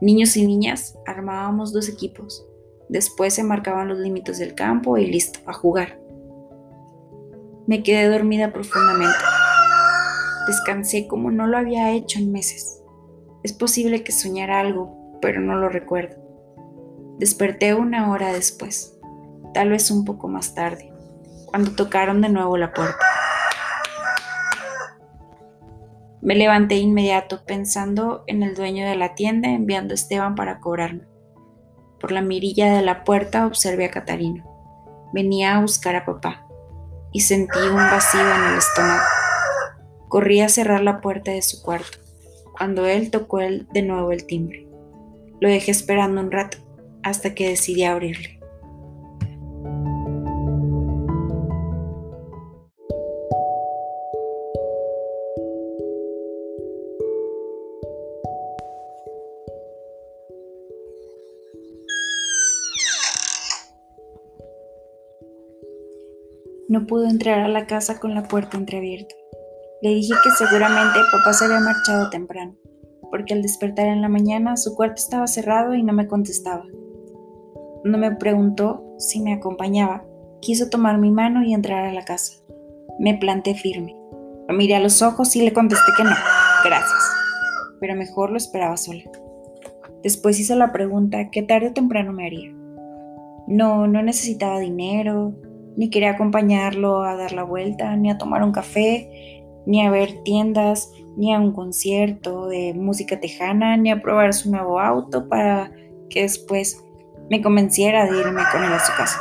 Niños 0.00 0.36
y 0.36 0.46
niñas 0.46 0.96
armábamos 1.06 1.72
dos 1.72 1.88
equipos, 1.88 2.46
Después 2.88 3.34
se 3.34 3.42
marcaban 3.42 3.88
los 3.88 3.98
límites 3.98 4.38
del 4.38 4.54
campo 4.54 4.98
y 4.98 5.06
listo, 5.06 5.40
a 5.46 5.52
jugar. 5.52 5.98
Me 7.66 7.82
quedé 7.82 8.08
dormida 8.08 8.52
profundamente. 8.52 9.16
Descansé 10.46 11.06
como 11.06 11.30
no 11.30 11.46
lo 11.46 11.56
había 11.56 11.90
hecho 11.92 12.18
en 12.18 12.30
meses. 12.30 12.82
Es 13.42 13.52
posible 13.52 14.04
que 14.04 14.12
soñara 14.12 14.60
algo, 14.60 15.18
pero 15.22 15.40
no 15.40 15.56
lo 15.56 15.68
recuerdo. 15.68 16.16
Desperté 17.18 17.74
una 17.74 18.10
hora 18.10 18.32
después, 18.32 18.98
tal 19.54 19.70
vez 19.70 19.90
un 19.90 20.04
poco 20.04 20.28
más 20.28 20.54
tarde, 20.54 20.92
cuando 21.46 21.72
tocaron 21.72 22.20
de 22.20 22.28
nuevo 22.28 22.56
la 22.56 22.72
puerta. 22.72 22.98
Me 26.20 26.34
levanté 26.34 26.76
inmediato 26.76 27.44
pensando 27.46 28.24
en 28.26 28.42
el 28.42 28.54
dueño 28.54 28.86
de 28.86 28.96
la 28.96 29.14
tienda 29.14 29.50
enviando 29.50 29.92
a 29.92 29.94
Esteban 29.94 30.34
para 30.34 30.58
cobrarme. 30.58 31.13
Por 32.04 32.12
la 32.12 32.20
mirilla 32.20 32.76
de 32.76 32.82
la 32.82 33.02
puerta 33.02 33.46
observé 33.46 33.86
a 33.86 33.90
Catarino. 33.90 34.44
Venía 35.14 35.56
a 35.56 35.62
buscar 35.62 35.96
a 35.96 36.04
papá 36.04 36.46
y 37.12 37.20
sentí 37.20 37.58
un 37.60 37.76
vacío 37.76 38.20
en 38.20 38.52
el 38.52 38.58
estómago. 38.58 39.04
Corrí 40.10 40.42
a 40.42 40.50
cerrar 40.50 40.82
la 40.82 41.00
puerta 41.00 41.30
de 41.30 41.40
su 41.40 41.62
cuarto, 41.62 41.96
cuando 42.58 42.84
él 42.84 43.10
tocó 43.10 43.38
de 43.38 43.80
nuevo 43.80 44.12
el 44.12 44.26
timbre. 44.26 44.68
Lo 45.40 45.48
dejé 45.48 45.70
esperando 45.70 46.20
un 46.20 46.30
rato 46.30 46.58
hasta 47.02 47.34
que 47.34 47.48
decidí 47.48 47.84
abrirle. 47.84 48.33
No 66.74 66.88
pudo 66.88 67.04
entrar 67.04 67.38
a 67.38 67.46
la 67.46 67.68
casa 67.68 68.00
con 68.00 68.16
la 68.16 68.24
puerta 68.24 68.56
entreabierta. 68.56 69.14
Le 69.80 69.90
dije 69.90 70.12
que 70.24 70.30
seguramente 70.32 70.98
papá 71.12 71.32
se 71.32 71.44
había 71.44 71.60
marchado 71.60 72.10
temprano, 72.10 72.56
porque 73.12 73.32
al 73.32 73.42
despertar 73.42 73.86
en 73.86 74.02
la 74.02 74.08
mañana 74.08 74.56
su 74.56 74.74
cuarto 74.74 74.96
estaba 74.96 75.28
cerrado 75.28 75.76
y 75.76 75.84
no 75.84 75.92
me 75.92 76.08
contestaba. 76.08 76.64
No 77.84 77.96
me 77.96 78.10
preguntó 78.16 78.82
si 78.98 79.20
me 79.20 79.34
acompañaba, 79.34 80.04
quiso 80.40 80.68
tomar 80.68 80.98
mi 80.98 81.12
mano 81.12 81.44
y 81.44 81.54
entrar 81.54 81.84
a 81.84 81.92
la 81.92 82.04
casa. 82.04 82.42
Me 82.98 83.14
planté 83.18 83.54
firme. 83.54 83.94
Lo 84.48 84.56
miré 84.56 84.74
a 84.74 84.80
los 84.80 85.00
ojos 85.00 85.36
y 85.36 85.44
le 85.44 85.52
contesté 85.52 85.92
que 85.96 86.02
no, 86.02 86.16
gracias. 86.64 87.04
Pero 87.78 87.94
mejor 87.94 88.32
lo 88.32 88.36
esperaba 88.36 88.76
sola. 88.76 89.04
Después 90.02 90.40
hizo 90.40 90.56
la 90.56 90.72
pregunta 90.72 91.30
que 91.30 91.44
tarde 91.44 91.68
o 91.68 91.72
temprano 91.72 92.12
me 92.12 92.26
haría. 92.26 92.52
No, 93.46 93.86
no 93.86 94.02
necesitaba 94.02 94.58
dinero, 94.58 95.36
ni 95.76 95.90
quería 95.90 96.10
acompañarlo 96.10 97.02
a 97.02 97.16
dar 97.16 97.32
la 97.32 97.42
vuelta, 97.42 97.96
ni 97.96 98.10
a 98.10 98.18
tomar 98.18 98.42
un 98.42 98.52
café, 98.52 99.42
ni 99.66 99.84
a 99.84 99.90
ver 99.90 100.22
tiendas, 100.24 100.92
ni 101.16 101.32
a 101.32 101.38
un 101.38 101.52
concierto 101.52 102.48
de 102.48 102.74
música 102.74 103.20
tejana, 103.20 103.76
ni 103.76 103.90
a 103.90 104.02
probar 104.02 104.34
su 104.34 104.50
nuevo 104.50 104.80
auto 104.80 105.28
para 105.28 105.72
que 106.10 106.22
después 106.22 106.82
me 107.30 107.40
convenciera 107.40 108.04
de 108.04 108.18
irme 108.18 108.42
con 108.52 108.62
él 108.62 108.72
a 108.72 108.84
su 108.84 108.92
casa. 108.96 109.20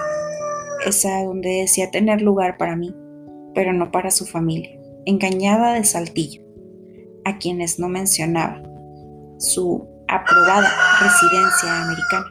Esa 0.85 1.23
donde 1.23 1.61
decía 1.61 1.91
tener 1.91 2.21
lugar 2.21 2.57
para 2.57 2.75
mí, 2.75 2.93
pero 3.53 3.73
no 3.73 3.91
para 3.91 4.11
su 4.11 4.25
familia, 4.25 4.77
engañada 5.05 5.73
de 5.73 5.83
Saltillo, 5.83 6.43
a 7.25 7.37
quienes 7.37 7.79
no 7.79 7.87
mencionaba, 7.87 8.61
su 9.37 9.87
aprobada 10.07 10.69
residencia 11.01 11.83
americana. 11.83 12.25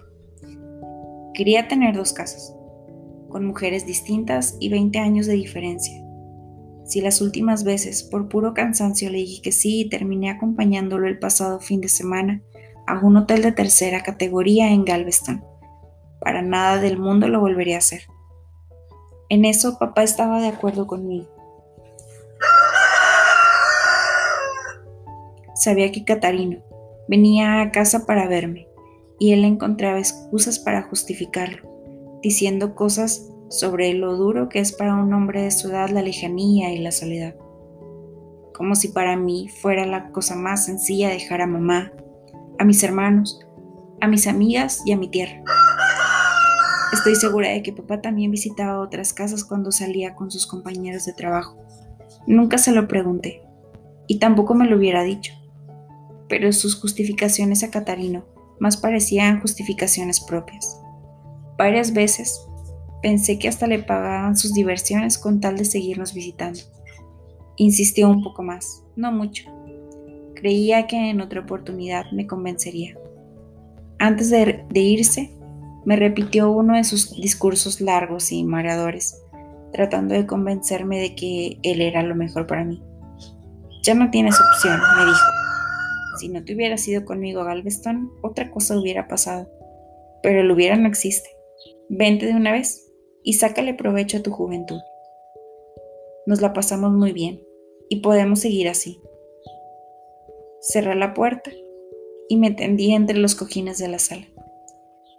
Quería 1.35 1.67
tener 1.67 1.97
dos 1.97 2.13
casas, 2.13 2.55
con 3.33 3.47
mujeres 3.47 3.87
distintas 3.87 4.57
y 4.61 4.69
20 4.69 4.99
años 4.99 5.27
de 5.27 5.33
diferencia. 5.33 6.01
Si 6.85 7.01
las 7.01 7.21
últimas 7.23 7.65
veces 7.65 8.03
por 8.03 8.29
puro 8.29 8.53
cansancio 8.53 9.09
le 9.09 9.19
dije 9.19 9.41
que 9.43 9.53
sí 9.53 9.81
y 9.81 9.89
terminé 9.89 10.31
acompañándolo 10.31 11.09
el 11.09 11.19
pasado 11.19 11.59
fin 11.59 11.81
de 11.81 11.89
semana 11.89 12.43
a 12.87 12.99
un 12.99 13.17
hotel 13.17 13.43
de 13.43 13.53
tercera 13.53 14.03
categoría 14.03 14.71
en 14.71 14.85
Galveston, 14.85 15.43
para 16.21 16.43
nada 16.43 16.79
del 16.79 16.99
mundo 16.99 17.29
lo 17.29 17.41
volvería 17.41 17.77
a 17.77 17.79
hacer. 17.79 18.03
En 19.31 19.47
eso 19.47 19.79
papá 19.79 20.03
estaba 20.03 20.41
de 20.41 20.49
acuerdo 20.49 20.87
conmigo. 20.87 21.27
Sabía 25.55 25.91
que 25.91 26.05
Catarino 26.05 26.63
venía 27.09 27.63
a 27.63 27.71
casa 27.71 28.05
para 28.05 28.29
verme 28.29 28.69
y 29.19 29.33
él 29.33 29.45
encontraba 29.45 29.99
excusas 29.99 30.59
para 30.59 30.83
justificarlo 30.83 31.72
diciendo 32.23 32.75
cosas 32.75 33.29
sobre 33.51 33.93
lo 33.95 34.17
duro 34.17 34.49
que 34.49 34.61
es 34.61 34.73
para 34.73 34.95
un 34.95 35.13
hombre 35.13 35.43
de 35.43 35.51
su 35.51 35.69
edad 35.69 35.91
la 35.91 36.03
lejanía 36.03 36.73
y 36.73 36.79
la 36.79 36.93
soledad. 36.93 37.35
como 38.55 38.75
si 38.75 38.89
para 38.89 39.17
mí 39.17 39.49
fuera 39.49 39.87
la 39.87 40.11
cosa 40.13 40.37
más 40.37 40.67
sencilla 40.67 41.09
dejar 41.09 41.41
a 41.41 41.47
mamá, 41.47 41.91
a 42.59 42.65
mis 42.65 42.83
hermanos, 42.83 43.41
a 44.01 44.07
mis 44.07 44.27
amigas 44.27 44.83
y 44.85 44.93
a 44.93 44.97
mi 44.97 45.09
tierra. 45.09 45.43
Estoy 46.93 47.17
segura 47.17 47.49
de 47.49 47.63
que 47.63 47.73
papá 47.73 48.03
también 48.03 48.31
visitaba 48.31 48.79
otras 48.79 49.15
casas 49.15 49.43
cuando 49.43 49.73
salía 49.73 50.15
con 50.15 50.31
sus 50.31 50.47
compañeros 50.47 51.07
de 51.07 51.15
trabajo. 51.15 51.57
Nunca 52.27 52.59
se 52.59 52.73
lo 52.73 52.87
pregunté 52.87 53.43
y 54.07 54.19
tampoco 54.19 54.55
me 54.55 54.67
lo 54.67 54.77
hubiera 54.77 55.03
dicho, 55.03 55.33
pero 56.29 56.53
sus 56.53 56.79
justificaciones 56.79 57.65
a 57.65 57.71
Catarino 57.71 58.25
más 58.61 58.77
parecían 58.77 59.41
justificaciones 59.41 60.21
propias. 60.21 60.82
Varias 61.63 61.93
veces 61.93 62.45
pensé 63.03 63.39
que 63.39 63.47
hasta 63.47 63.69
le 63.69 63.79
pagaban 63.79 64.37
sus 64.37 64.53
diversiones 64.53 65.17
con 65.17 65.39
tal 65.41 65.57
de 65.57 65.65
seguirnos 65.65 66.13
visitando. 66.13 66.59
Insistió 67.55 68.09
un 68.09 68.21
poco 68.21 68.43
más, 68.43 68.83
no 68.97 69.13
mucho. 69.13 69.45
Creía 70.35 70.89
que 70.89 71.11
en 71.11 71.21
otra 71.21 71.43
oportunidad 71.43 72.07
me 72.11 72.27
convencería. 72.27 72.99
Antes 74.01 74.31
de, 74.31 74.65
irse, 74.75 75.31
me 75.85 75.95
repitió 75.95 76.51
uno 76.51 76.75
de 76.75 76.83
sus 76.83 77.15
discursos 77.15 77.81
largos 77.81 78.33
y 78.33 78.43
mareadores, 78.43 79.23
tratando 79.73 80.15
de 80.15 80.27
convencerme 80.27 80.99
de 80.99 81.15
que 81.15 81.61
él 81.63 81.81
era 81.81 82.03
lo 82.03 82.17
mejor 82.17 82.49
para 82.49 82.65
mí. 82.65 82.83
Ya 83.85 83.95
no 83.95 84.11
tienes 84.11 84.35
opción, 84.35 84.81
me 84.99 85.05
dijo. 85.05 85.27
Si 86.19 86.29
no 86.29 86.43
te 86.45 86.57
hubieras 86.57 86.89
ido 86.89 87.05
conmigo 87.05 87.43
a 87.43 87.45
Galveston, 87.45 88.11
otra 88.21 88.51
cosa 88.51 88.77
hubiera 88.77 89.07
pasado. 89.07 89.49
Pero 90.25 90.41
el 90.41 90.51
hubiera 90.51 90.77
no 90.77 90.89
existe. 90.89 91.31
Vente 91.95 92.25
de 92.25 92.33
una 92.33 92.53
vez 92.53 92.91
y 93.23 93.35
sácale 93.35 93.75
provecho 93.75 94.17
a 94.17 94.23
tu 94.23 94.31
juventud. 94.31 94.81
Nos 96.25 96.41
la 96.41 96.55
pasamos 96.55 96.91
muy 96.91 97.13
bien 97.13 97.47
y 97.91 98.01
podemos 98.01 98.41
seguir 98.41 98.71
así. 98.71 98.99
Cerré 100.63 100.95
la 100.95 101.13
puerta 101.13 101.51
y 102.31 102.39
me 102.39 102.51
tendí 102.51 102.95
entre 102.95 103.19
los 103.19 103.35
cojines 103.35 103.77
de 103.77 103.89
la 103.89 103.99
sala. 103.99 104.27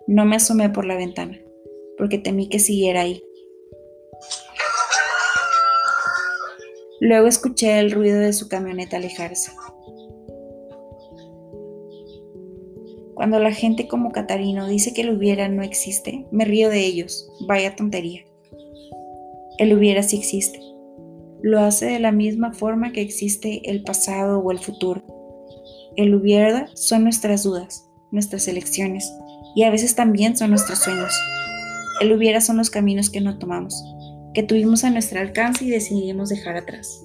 No 0.07 0.25
me 0.25 0.37
asomé 0.37 0.71
por 0.71 0.85
la 0.85 0.95
ventana, 0.95 1.39
porque 1.95 2.17
temí 2.17 2.49
que 2.49 2.57
siguiera 2.57 3.01
ahí. 3.01 3.23
Luego 7.01 7.27
escuché 7.27 7.77
el 7.77 7.91
ruido 7.91 8.17
de 8.17 8.33
su 8.33 8.49
camioneta 8.49 8.97
alejarse. 8.97 9.51
Cuando 13.23 13.39
la 13.39 13.53
gente 13.53 13.87
como 13.87 14.11
Catarino 14.11 14.67
dice 14.67 14.93
que 14.93 14.99
el 14.99 15.15
hubiera 15.15 15.47
no 15.47 15.63
existe, 15.63 16.27
me 16.33 16.43
río 16.43 16.67
de 16.67 16.85
ellos. 16.85 17.31
Vaya 17.47 17.73
tontería. 17.73 18.25
El 19.59 19.71
hubiera 19.77 20.03
sí 20.03 20.17
existe 20.17 20.59
lo 21.41 21.61
hace 21.61 21.85
de 21.85 21.99
la 21.99 22.11
misma 22.11 22.51
forma 22.51 22.91
que 22.91 22.99
existe 23.01 23.69
el 23.71 23.81
pasado 23.83 24.39
o 24.39 24.51
el 24.51 24.59
futuro. 24.59 25.03
El 25.95 26.13
hubiera 26.13 26.67
son 26.75 27.05
nuestras 27.05 27.43
dudas, 27.43 27.89
nuestras 28.11 28.49
elecciones 28.49 29.09
y 29.55 29.63
a 29.63 29.71
veces 29.71 29.95
también 29.95 30.35
son 30.35 30.49
nuestros 30.49 30.79
sueños. 30.79 31.17
El 32.01 32.11
hubiera 32.11 32.41
son 32.41 32.57
los 32.57 32.69
caminos 32.69 33.09
que 33.09 33.21
no 33.21 33.37
tomamos, 33.39 33.81
que 34.33 34.43
tuvimos 34.43 34.83
a 34.83 34.89
nuestro 34.89 35.21
alcance 35.21 35.63
y 35.63 35.69
decidimos 35.69 36.27
dejar 36.27 36.57
atrás. 36.57 37.01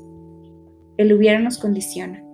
El 0.97 1.13
hubiera 1.13 1.39
nos 1.39 1.59
condiciona. 1.59 2.25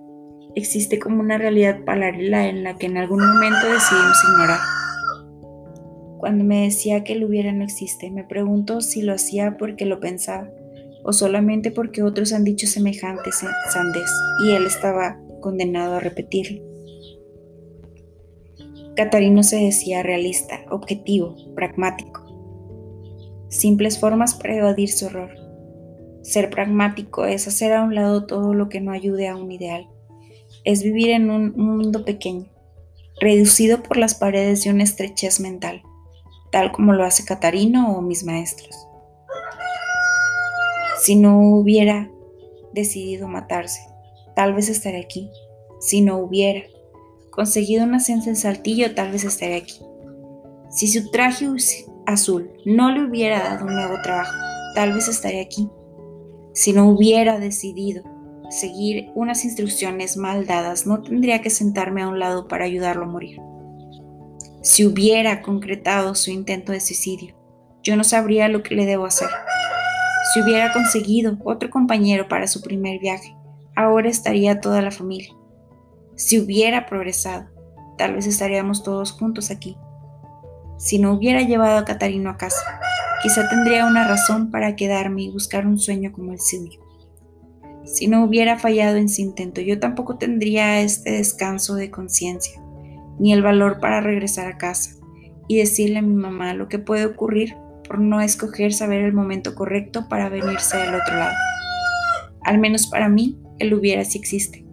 Existe 0.55 0.99
como 0.99 1.19
una 1.19 1.37
realidad 1.37 1.83
paralela 1.85 2.47
en 2.47 2.63
la 2.63 2.75
que 2.77 2.85
en 2.85 2.97
algún 2.97 3.19
momento 3.19 3.67
decidimos 3.67 4.23
ignorar. 4.29 4.59
Cuando 6.17 6.43
me 6.43 6.63
decía 6.63 7.03
que 7.03 7.13
el 7.13 7.23
hubiera 7.23 7.51
no 7.51 7.63
existe, 7.63 8.09
me 8.09 8.23
pregunto 8.23 8.81
si 8.81 9.01
lo 9.01 9.13
hacía 9.13 9.57
porque 9.57 9.85
lo 9.85 9.99
pensaba 9.99 10.49
o 11.05 11.13
solamente 11.13 11.69
porque 11.69 12.01
otros 12.01 12.33
han 12.33 12.43
dicho 12.43 12.65
semejantes 12.65 13.43
sandés 13.71 14.11
y 14.43 14.53
él 14.53 14.65
estaba 14.65 15.19
condenado 15.39 15.95
a 15.95 15.99
repetirlo. 15.99 16.63
Catarino 18.95 19.43
se 19.43 19.57
decía 19.57 20.01
realista, 20.01 20.61
objetivo, 20.71 21.35
pragmático. 21.53 22.25
Simples 23.49 23.99
formas 23.99 24.33
para 24.33 24.55
evadir 24.55 24.89
su 24.89 25.05
horror. 25.05 25.29
Ser 26.23 26.49
pragmático 26.49 27.25
es 27.25 27.47
hacer 27.47 27.73
a 27.73 27.83
un 27.83 27.93
lado 27.93 28.25
todo 28.25 28.55
lo 28.55 28.67
que 28.67 28.81
no 28.81 28.91
ayude 28.91 29.27
a 29.27 29.35
un 29.35 29.51
ideal. 29.51 29.87
Es 30.65 30.83
vivir 30.83 31.11
en 31.11 31.29
un 31.29 31.53
mundo 31.55 32.03
pequeño, 32.03 32.47
reducido 33.21 33.81
por 33.81 33.97
las 33.97 34.15
paredes 34.15 34.63
de 34.63 34.71
una 34.71 34.83
estrechez 34.83 35.39
mental, 35.39 35.83
tal 36.51 36.71
como 36.71 36.93
lo 36.93 37.05
hace 37.05 37.23
Catarino 37.23 37.95
o 37.95 38.01
mis 38.01 38.23
maestros 38.25 38.85
si 41.05 41.15
no 41.15 41.39
hubiera 41.39 42.09
decidido 42.73 43.27
matarse. 43.27 43.79
Tal 44.35 44.55
vez 44.55 44.69
estaría 44.69 45.01
aquí. 45.01 45.29
Si 45.79 46.01
no 46.01 46.17
hubiera 46.17 46.63
conseguido 47.29 47.83
un 47.83 47.93
ascenso 47.93 48.29
en 48.29 48.35
Saltillo, 48.35 48.95
tal 48.95 49.11
vez 49.11 49.23
estaría 49.23 49.57
aquí. 49.57 49.79
Si 50.71 50.87
su 50.87 51.11
traje 51.11 51.47
azul 52.07 52.51
no 52.65 52.91
le 52.91 53.05
hubiera 53.05 53.39
dado 53.39 53.65
un 53.65 53.75
nuevo 53.75 53.95
trabajo, 54.01 54.33
tal 54.73 54.93
vez 54.93 55.07
estaría 55.07 55.43
aquí. 55.43 55.69
Si 56.53 56.73
no 56.73 56.89
hubiera 56.89 57.37
decidido 57.37 58.03
seguir 58.49 59.11
unas 59.15 59.45
instrucciones 59.45 60.17
mal 60.17 60.45
dadas, 60.45 60.85
no 60.85 61.01
tendría 61.01 61.41
que 61.41 61.49
sentarme 61.49 62.01
a 62.01 62.07
un 62.07 62.19
lado 62.19 62.47
para 62.47 62.65
ayudarlo 62.65 63.05
a 63.05 63.09
morir. 63.09 63.39
Si 64.61 64.85
hubiera 64.85 65.41
concretado 65.41 66.15
su 66.15 66.31
intento 66.31 66.71
de 66.71 66.79
suicidio, 66.79 67.35
yo 67.83 67.95
no 67.95 68.03
sabría 68.03 68.47
lo 68.47 68.63
que 68.63 68.75
le 68.75 68.85
debo 68.85 69.05
hacer. 69.05 69.29
Si 70.33 70.41
hubiera 70.41 70.73
conseguido 70.73 71.37
otro 71.43 71.69
compañero 71.69 72.27
para 72.27 72.47
su 72.47 72.61
primer 72.61 72.99
viaje, 72.99 73.35
ahora 73.75 74.09
estaría 74.09 74.59
toda 74.59 74.81
la 74.81 74.91
familia. 74.91 75.29
Si 76.15 76.39
hubiera 76.39 76.87
progresado, 76.87 77.45
tal 77.97 78.15
vez 78.15 78.25
estaríamos 78.25 78.83
todos 78.83 79.11
juntos 79.11 79.51
aquí. 79.51 79.77
Si 80.77 80.97
no 80.97 81.13
hubiera 81.13 81.41
llevado 81.41 81.77
a 81.77 81.85
Catarino 81.85 82.29
a 82.29 82.37
casa, 82.37 82.79
quizá 83.21 83.47
tendría 83.49 83.85
una 83.85 84.07
razón 84.07 84.51
para 84.51 84.75
quedarme 84.75 85.23
y 85.23 85.31
buscar 85.31 85.65
un 85.67 85.77
sueño 85.77 86.11
como 86.11 86.33
el 86.33 86.39
suyo. 86.39 86.84
Si 87.85 88.07
no 88.07 88.23
hubiera 88.23 88.57
fallado 88.57 88.97
en 88.97 89.09
su 89.09 89.21
intento, 89.21 89.61
yo 89.61 89.79
tampoco 89.79 90.17
tendría 90.17 90.81
este 90.81 91.11
descanso 91.11 91.75
de 91.75 91.91
conciencia, 91.91 92.61
ni 93.19 93.31
el 93.31 93.41
valor 93.41 93.79
para 93.79 94.01
regresar 94.01 94.47
a 94.47 94.57
casa 94.57 94.95
y 95.47 95.57
decirle 95.57 95.99
a 95.99 96.01
mi 96.01 96.15
mamá 96.15 96.53
lo 96.53 96.67
que 96.67 96.79
puede 96.79 97.05
ocurrir 97.05 97.55
por 97.87 97.99
no 97.99 98.21
escoger 98.21 98.73
saber 98.73 99.03
el 99.03 99.13
momento 99.13 99.53
correcto 99.53 100.09
para 100.09 100.29
venirse 100.29 100.77
del 100.77 100.95
otro 100.95 101.15
lado. 101.15 101.35
Al 102.43 102.57
menos 102.57 102.87
para 102.87 103.09
mí, 103.09 103.39
él 103.59 103.73
hubiera 103.73 104.03
si 104.03 104.17
existe. 104.17 104.64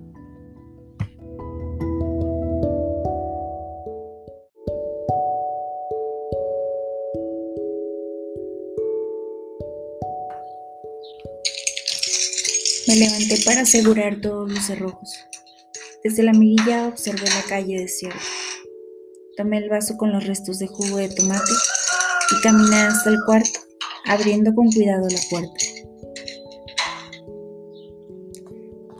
Me 12.92 12.98
levanté 12.98 13.36
para 13.46 13.62
asegurar 13.62 14.20
todos 14.20 14.52
los 14.52 14.66
cerrojos. 14.66 15.16
Desde 16.04 16.22
la 16.22 16.34
mirilla 16.34 16.88
observé 16.88 17.22
la 17.22 17.42
calle 17.48 17.80
desierta. 17.80 18.20
Tomé 19.34 19.56
el 19.58 19.70
vaso 19.70 19.96
con 19.96 20.12
los 20.12 20.26
restos 20.26 20.58
de 20.58 20.66
jugo 20.66 20.98
de 20.98 21.08
tomate 21.08 21.52
y 22.30 22.42
caminé 22.42 22.76
hasta 22.76 23.08
el 23.08 23.16
cuarto, 23.24 23.60
abriendo 24.04 24.54
con 24.54 24.70
cuidado 24.70 25.08
la 25.08 25.20
puerta. 25.30 25.64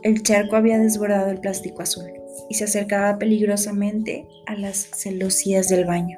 El 0.03 0.23
charco 0.23 0.57
había 0.57 0.79
desbordado 0.79 1.31
el 1.31 1.41
plástico 1.41 1.83
azul 1.83 2.11
y 2.49 2.55
se 2.55 2.65
acercaba 2.65 3.19
peligrosamente 3.19 4.27
a 4.47 4.55
las 4.55 4.89
celosías 4.97 5.69
del 5.69 5.85
baño. 5.85 6.17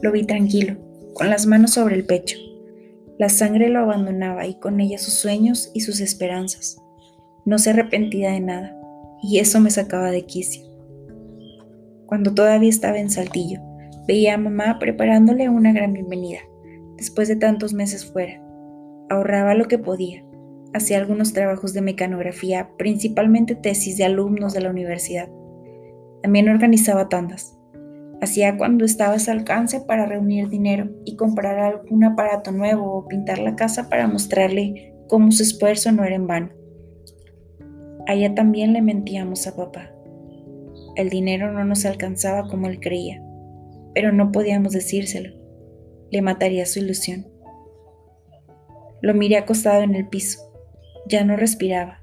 Lo 0.00 0.12
vi 0.12 0.24
tranquilo, 0.24 0.78
con 1.12 1.28
las 1.28 1.44
manos 1.44 1.72
sobre 1.72 1.96
el 1.96 2.06
pecho. 2.06 2.38
La 3.20 3.28
sangre 3.28 3.68
lo 3.68 3.78
abandonaba 3.78 4.48
y 4.48 4.54
con 4.54 4.80
ella 4.80 4.98
sus 4.98 5.14
sueños 5.14 5.70
y 5.74 5.82
sus 5.82 6.00
esperanzas. 6.00 6.82
No 7.44 7.58
se 7.58 7.70
arrepentía 7.70 8.32
de 8.32 8.40
nada, 8.40 8.76
y 9.22 9.38
eso 9.38 9.60
me 9.60 9.70
sacaba 9.70 10.10
de 10.10 10.26
quicio. 10.26 10.64
Cuando 12.06 12.34
todavía 12.34 12.68
estaba 12.70 12.98
en 12.98 13.10
Saltillo, 13.10 13.60
Veía 14.10 14.34
a 14.34 14.38
mamá 14.38 14.80
preparándole 14.80 15.48
una 15.48 15.72
gran 15.72 15.92
bienvenida, 15.92 16.40
después 16.96 17.28
de 17.28 17.36
tantos 17.36 17.72
meses 17.72 18.04
fuera. 18.04 18.42
Ahorraba 19.08 19.54
lo 19.54 19.68
que 19.68 19.78
podía. 19.78 20.24
Hacía 20.74 20.98
algunos 20.98 21.32
trabajos 21.32 21.74
de 21.74 21.80
mecanografía, 21.80 22.70
principalmente 22.76 23.54
tesis 23.54 23.98
de 23.98 24.04
alumnos 24.04 24.52
de 24.52 24.62
la 24.62 24.70
universidad. 24.70 25.28
También 26.24 26.48
organizaba 26.48 27.08
tandas. 27.08 27.56
Hacía 28.22 28.56
cuando 28.56 28.84
estaba 28.84 29.14
a 29.14 29.18
su 29.18 29.30
alcance 29.30 29.80
para 29.80 30.06
reunir 30.06 30.48
dinero 30.48 30.90
y 31.04 31.16
comprar 31.16 31.58
algún 31.58 32.04
aparato 32.04 32.52
nuevo 32.52 32.92
o 32.92 33.08
pintar 33.08 33.38
la 33.38 33.56
casa 33.56 33.88
para 33.88 34.06
mostrarle 34.08 34.94
cómo 35.08 35.32
su 35.32 35.42
esfuerzo 35.42 35.90
no 35.92 36.04
era 36.04 36.16
en 36.16 36.26
vano. 36.26 36.50
A 38.06 38.14
ella 38.14 38.34
también 38.34 38.72
le 38.72 38.82
mentíamos 38.82 39.46
a 39.46 39.56
papá. 39.56 39.90
El 40.96 41.08
dinero 41.08 41.52
no 41.52 41.64
nos 41.64 41.86
alcanzaba 41.86 42.48
como 42.48 42.66
él 42.66 42.80
creía 42.80 43.22
pero 43.94 44.12
no 44.12 44.32
podíamos 44.32 44.72
decírselo. 44.72 45.34
Le 46.10 46.22
mataría 46.22 46.66
su 46.66 46.78
ilusión. 46.80 47.26
Lo 49.02 49.14
miré 49.14 49.36
acostado 49.36 49.82
en 49.82 49.94
el 49.94 50.08
piso. 50.08 50.52
Ya 51.06 51.24
no 51.24 51.36
respiraba. 51.36 52.02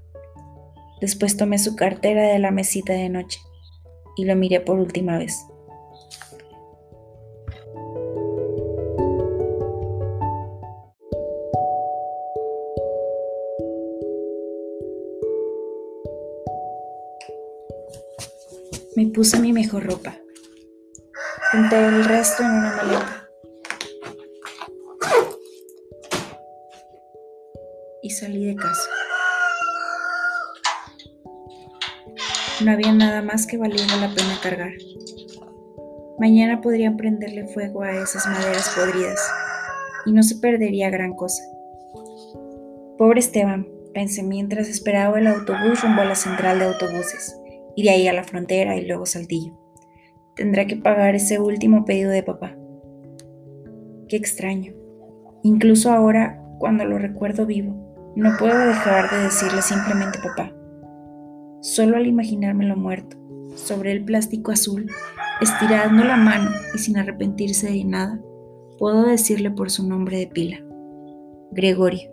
Después 1.01 1.37
tomé 1.37 1.59
su 1.59 1.75
cartera 1.75 2.23
de 2.27 2.39
la 2.39 2.51
mesita 2.51 2.93
de 2.93 3.09
noche 3.09 3.39
y 4.15 4.25
lo 4.25 4.35
miré 4.35 4.61
por 4.61 4.79
última 4.79 5.17
vez. 5.17 5.45
Me 18.97 19.05
puse 19.05 19.39
mi 19.39 19.53
mejor 19.53 19.85
ropa. 19.85 20.17
Junté 21.51 21.85
el 21.85 22.03
resto 22.05 22.41
en 22.41 22.49
una 22.49 22.75
maleta. 22.77 23.29
Y 28.01 28.09
salí 28.09 28.45
de 28.45 28.55
casa. 28.55 28.89
No 32.65 32.71
había 32.71 32.91
nada 32.91 33.21
más 33.21 33.45
que 33.45 33.57
valiera 33.57 33.97
la 33.97 34.15
pena 34.15 34.39
cargar. 34.41 34.71
Mañana 36.17 36.61
podrían 36.61 36.97
prenderle 36.97 37.45
fuego 37.49 37.83
a 37.83 37.91
esas 37.91 38.25
maderas 38.25 38.67
podridas 38.69 39.21
y 40.07 40.11
no 40.11 40.23
se 40.23 40.37
perdería 40.37 40.89
gran 40.89 41.13
cosa. 41.13 41.43
Pobre 42.97 43.19
Esteban, 43.19 43.67
pensé 43.93 44.23
mientras 44.23 44.67
esperaba 44.67 45.19
el 45.19 45.27
autobús 45.27 45.83
rumbo 45.83 46.01
a 46.01 46.05
la 46.05 46.15
central 46.15 46.57
de 46.57 46.65
autobuses 46.65 47.37
y 47.77 47.83
de 47.83 47.91
ahí 47.91 48.07
a 48.07 48.13
la 48.13 48.23
frontera 48.23 48.75
y 48.75 48.87
luego 48.87 49.05
Saltillo. 49.05 49.53
Tendrá 50.35 50.65
que 50.65 50.77
pagar 50.77 51.13
ese 51.13 51.39
último 51.39 51.85
pedido 51.85 52.09
de 52.09 52.23
papá. 52.23 52.57
Qué 54.09 54.17
extraño. 54.17 54.73
Incluso 55.43 55.91
ahora, 55.91 56.43
cuando 56.57 56.85
lo 56.85 56.97
recuerdo 56.97 57.45
vivo, 57.45 58.13
no 58.15 58.31
puedo 58.39 58.57
dejar 58.57 59.11
de 59.11 59.25
decirle 59.25 59.61
simplemente 59.61 60.17
papá. 60.17 60.51
Solo 61.61 61.97
al 61.97 62.07
imaginármelo 62.07 62.75
muerto, 62.75 63.15
sobre 63.55 63.91
el 63.91 64.03
plástico 64.03 64.51
azul, 64.51 64.89
estirando 65.39 66.03
la 66.03 66.17
mano 66.17 66.49
y 66.73 66.79
sin 66.79 66.97
arrepentirse 66.97 67.71
de 67.71 67.83
nada, 67.83 68.19
puedo 68.79 69.05
decirle 69.05 69.51
por 69.51 69.69
su 69.69 69.87
nombre 69.87 70.17
de 70.17 70.27
pila, 70.27 70.65
Gregorio. 71.51 72.09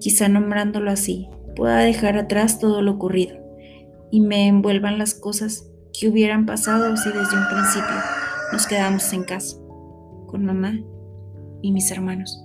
Quizá 0.00 0.28
nombrándolo 0.28 0.90
así, 0.90 1.28
pueda 1.54 1.78
dejar 1.78 2.18
atrás 2.18 2.58
todo 2.58 2.82
lo 2.82 2.92
ocurrido 2.92 3.41
y 4.12 4.20
me 4.20 4.46
envuelvan 4.46 4.98
las 4.98 5.14
cosas 5.14 5.68
que 5.98 6.08
hubieran 6.08 6.46
pasado 6.46 6.96
si 6.96 7.08
desde 7.08 7.36
un 7.36 7.48
principio 7.48 7.96
nos 8.52 8.66
quedamos 8.66 9.12
en 9.12 9.24
casa, 9.24 9.56
con 10.26 10.44
mamá 10.44 10.78
y 11.62 11.72
mis 11.72 11.90
hermanos. 11.90 12.38